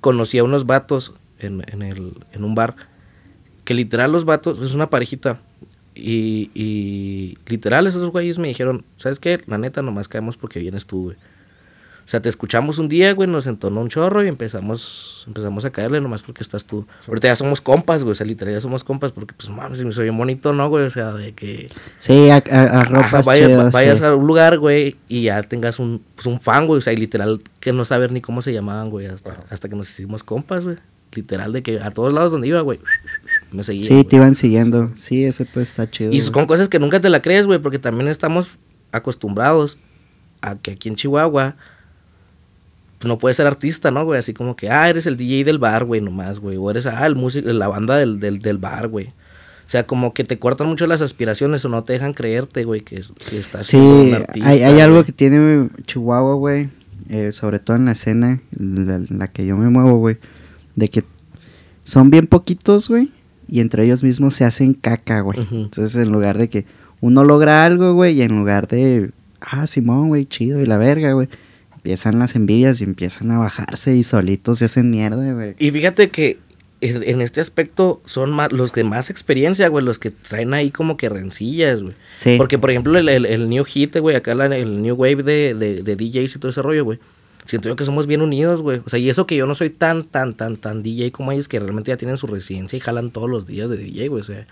[0.00, 2.74] conocí a unos vatos en, en, el, en un bar,
[3.64, 5.40] que literal los vatos, es una parejita,
[5.94, 9.40] y, y literal esos güeyes me dijeron, ¿sabes qué?
[9.46, 11.16] La neta, nomás caemos porque vienes tú, güey.
[12.04, 15.70] O sea, te escuchamos un día, güey, nos entonó un chorro y empezamos empezamos a
[15.70, 16.86] caerle nomás porque estás tú.
[17.06, 19.84] Ahorita ya somos compas, güey, o sea, literal ya somos compas porque, pues, mames, se
[19.84, 20.84] me hizo bien bonito, ¿no, güey?
[20.86, 24.04] O sea, de que Sí, a, a, a ropas ajá, vaya- chidas, vayas sí.
[24.04, 26.96] a un lugar, güey, y ya tengas un, pues, un fan, güey, o sea, y
[26.96, 29.44] literal que no saber ni cómo se llamaban, güey, hasta, Ajá.
[29.50, 30.76] hasta que nos hicimos compas, güey.
[31.12, 32.78] Literal de que a todos lados donde iba, güey,
[33.52, 33.86] me seguían.
[33.86, 34.90] Sí, te iban siguiendo.
[34.94, 36.12] Sí, ese pues está chido.
[36.12, 38.56] Y con cosas que nunca te la crees, güey, porque también estamos
[38.92, 39.76] acostumbrados
[40.40, 41.56] a que aquí en Chihuahua
[43.08, 44.18] no puedes ser artista, ¿no, güey?
[44.18, 46.56] Así como que, ah, eres el DJ del bar, güey, nomás, güey.
[46.56, 49.08] O eres, ah, el músico, la banda del, del, del bar, güey.
[49.08, 52.80] O sea, como que te cortan mucho las aspiraciones o no te dejan creerte, güey,
[52.80, 54.48] que, que estás siendo un artista.
[54.48, 56.68] hay, hay algo que tiene Chihuahua, güey,
[57.08, 60.18] eh, sobre todo en la escena en la, que yo me muevo, güey,
[60.74, 61.04] de que
[61.84, 63.12] son bien poquitos, güey,
[63.46, 65.38] y entre ellos mismos se hacen caca, güey.
[65.52, 66.66] Entonces, en lugar de que
[67.00, 71.12] uno logra algo, güey, y en lugar de, ah, Simón, güey, chido, y la verga,
[71.12, 71.28] güey,
[71.80, 75.54] empiezan las envidias y empiezan a bajarse y solitos se hacen mierda, güey.
[75.58, 76.38] Y fíjate que
[76.82, 80.70] en, en este aspecto son más, los de más experiencia, güey, los que traen ahí
[80.70, 81.94] como que rencillas, güey.
[82.14, 82.34] Sí.
[82.36, 85.54] Porque, por ejemplo, el, el, el New Hit, güey, acá la- el New Wave de,
[85.54, 86.98] de, de DJs y todo ese rollo, güey.
[87.46, 88.82] Siento yo que somos bien unidos, güey.
[88.84, 91.48] O sea, y eso que yo no soy tan, tan, tan, tan DJ como ellos,
[91.48, 94.20] que realmente ya tienen su residencia y jalan todos los días de DJ, güey.
[94.20, 94.46] O sea,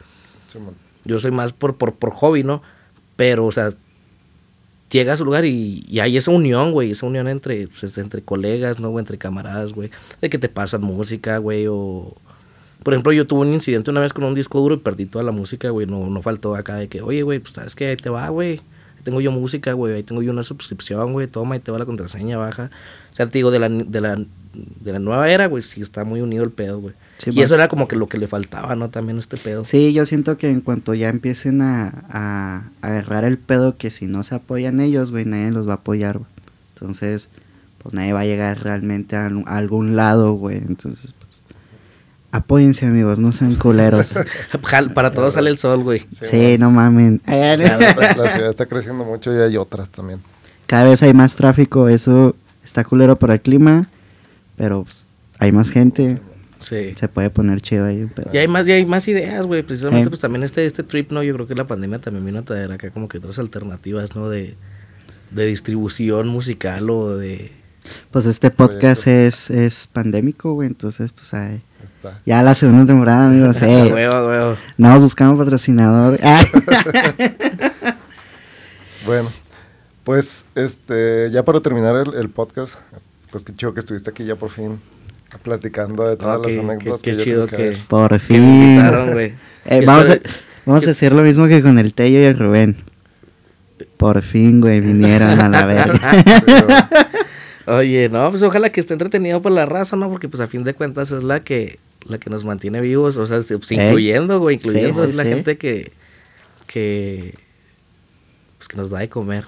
[1.04, 2.62] yo soy más por, por, por hobby, ¿no?
[3.16, 3.70] Pero, o sea,
[4.90, 6.90] llega a su lugar y, hay esa unión, güey.
[6.92, 8.98] Esa unión entre, pues, entre colegas, ¿no?
[8.98, 9.90] Entre camaradas, güey.
[10.20, 12.14] De que te pasan música, güey, o...
[12.82, 15.24] Por ejemplo, yo tuve un incidente una vez con un disco duro y perdí toda
[15.24, 15.86] la música, güey.
[15.86, 18.60] No, no faltó acá de que, oye, güey, pues sabes que ahí te va, güey.
[18.96, 19.94] Ahí tengo yo música, güey.
[19.94, 21.26] Ahí tengo yo una suscripción, güey.
[21.26, 22.70] Toma, ahí te va la contraseña, baja.
[23.12, 24.16] O sea, te digo, de la, de la,
[24.54, 26.94] de la nueva era, güey, sí está muy unido el pedo, güey.
[27.18, 28.90] Sí, y eso era como que lo que le faltaba, ¿no?
[28.90, 29.64] También este pedo.
[29.64, 33.90] Sí, yo siento que en cuanto ya empiecen a, a, a agarrar el pedo que
[33.90, 36.30] si no se apoyan ellos, güey, nadie los va a apoyar, güey.
[36.74, 37.28] Entonces,
[37.78, 40.58] pues nadie va a llegar realmente a, a algún lado, güey.
[40.58, 41.42] Entonces, pues,
[42.30, 44.14] apóyense, amigos, no sean culeros.
[44.94, 46.06] Para todos sale el sol, güey.
[46.20, 47.20] Sí, no mamen.
[47.26, 50.20] La ciudad está creciendo mucho y hay otras también.
[50.66, 53.88] Cada vez hay más tráfico, eso está culero para el clima,
[54.56, 55.06] pero pues,
[55.38, 56.20] hay más gente,
[56.58, 56.94] Sí.
[56.96, 58.02] se puede poner chido ahí.
[58.02, 58.30] un pedo.
[58.32, 59.62] Y hay más, y hay más ideas, güey.
[59.62, 60.10] Precisamente, Eh.
[60.10, 61.22] pues también este, este trip, ¿no?
[61.22, 64.28] Yo creo que la pandemia también vino a traer acá como que otras alternativas, ¿no?
[64.28, 64.54] De,
[65.30, 67.52] de distribución musical o de...
[68.10, 71.62] Pues este podcast es, es pandémico, güey, entonces pues ay,
[72.26, 74.56] ya la segunda temporada, amigos, eh, huevo, huevo.
[74.76, 76.18] Andamos buscando patrocinador.
[76.22, 76.44] Ah,
[79.06, 79.30] Bueno,
[80.04, 82.74] pues este, ya para terminar el, el podcast,
[83.30, 84.80] pues qué chido que estuviste aquí ya por fin
[85.42, 88.40] platicando de todas Ah, las anécdotas qué- qué que chido que- que- por Que fin.
[88.40, 89.34] me invitaron, güey.
[89.66, 90.18] Eh, vamos, a,
[90.64, 92.76] vamos a hacer lo mismo que con el Tello y el Rubén.
[93.96, 96.88] Por fin, güey, vinieron a la verga.
[97.66, 100.08] Oye, no, pues ojalá que esté entretenido por la raza, ¿no?
[100.08, 103.26] Porque pues a fin de cuentas es la que la que nos mantiene vivos, o
[103.26, 103.78] sea, pues, Ey.
[103.78, 105.28] incluyendo, güey, incluyendo Sí, sí, es la sí.
[105.28, 105.92] gente que
[106.66, 107.34] que
[108.56, 109.44] pues que nos da de comer.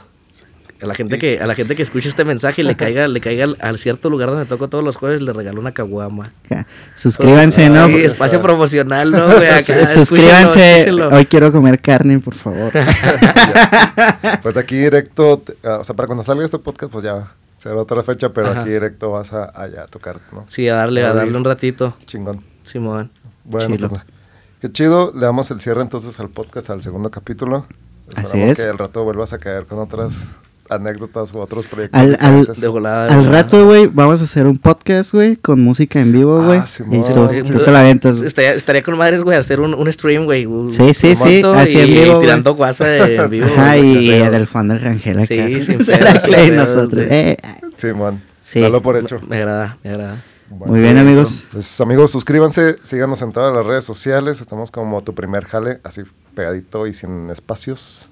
[0.82, 3.20] A la gente que a la gente que escucha este mensaje y le caiga le
[3.20, 6.32] caiga al, al cierto lugar donde toco todos los jueves le regalo una caguama.
[6.94, 7.86] Suscríbanse, ¿no?
[7.88, 9.26] Sí, espacio promocional, ¿no?
[9.26, 9.46] güey?
[9.48, 10.78] Acá, Sí, escúchenlo, Suscríbanse.
[10.80, 11.08] escúchenlo.
[11.16, 12.72] Hoy quiero comer carne, por favor.
[14.42, 18.02] Pues aquí directo, ah, o sea, para cuando salga este podcast, pues ya será otra
[18.02, 18.60] fecha, pero Ajá.
[18.60, 20.44] aquí directo vas a allá a tocar, ¿no?
[20.48, 22.42] Sí, a darle a darle un ratito, Chingón.
[22.62, 23.10] Simón.
[23.44, 23.88] Bueno, Chilo.
[23.88, 24.00] pues
[24.60, 25.12] qué chido.
[25.14, 27.66] Le damos el cierre entonces al podcast, al segundo capítulo.
[28.14, 28.64] Así Esperamos es.
[28.64, 30.36] que al rato vuelvas a caer con otras
[30.70, 32.00] anécdotas u otros proyectos.
[32.00, 32.60] Al- al- diferentes.
[32.60, 33.06] De volada.
[33.06, 33.42] de Al volada.
[33.42, 36.62] rato, güey, vamos a hacer un podcast, güey, con música en vivo, Ah, güey.
[36.66, 36.94] Simón.
[36.94, 38.16] y tú, Sí, tú te la aventas.
[38.18, 38.26] güey.
[38.28, 40.46] Estaría, estaría con madres, güey, hacer un, un stream, güey.
[40.70, 42.20] Sí, sí, sí, así en y, vivo, güey.
[42.20, 43.46] tirando guasa en vivo.
[43.56, 45.26] Ajá, y del fondo el Rangel acá.
[45.26, 47.04] Sí, sin pedos, nosotros.
[47.08, 47.36] Eh,
[47.76, 48.22] Simón.
[48.40, 48.60] Sí.
[48.60, 49.20] Dalo por hecho.
[49.28, 50.24] Me agrada, me agrada.
[50.48, 51.44] Bueno, Muy bien, amigos.
[51.52, 54.40] Pues amigos, suscríbanse, síganos en todas las redes sociales.
[54.40, 56.02] Estamos como tu primer jale, así
[56.34, 58.08] pegadito y sin espacios.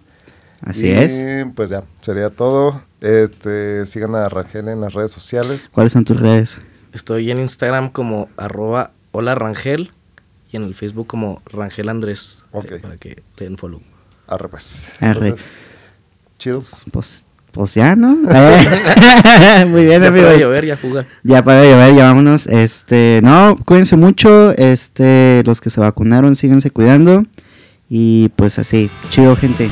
[0.62, 1.46] Así Y, es.
[1.54, 2.82] Pues ya, sería todo.
[3.00, 5.68] Este, sigan a Rangel en las redes sociales.
[5.72, 6.60] ¿Cuáles son tus redes?
[6.92, 9.92] Estoy en Instagram como arroba hola Rangel
[10.50, 12.42] y en el Facebook como Rangel Andrés.
[12.52, 12.72] Ok.
[12.72, 13.80] eh, Para que le den follow.
[14.26, 14.86] Arre pues.
[15.00, 15.28] Arre.
[15.28, 15.50] Entonces,
[16.38, 16.62] chido.
[16.90, 18.08] Pues, pues ya, ¿no?
[19.68, 20.38] Muy bien, Ya para amigos.
[20.38, 21.06] llover, ya fuga.
[21.22, 22.46] Ya para llover, ya vámonos.
[22.46, 24.50] Este, no, cuídense mucho.
[24.56, 27.24] Este, los que se vacunaron, síganse cuidando.
[27.88, 29.70] Y pues así, chido, gente.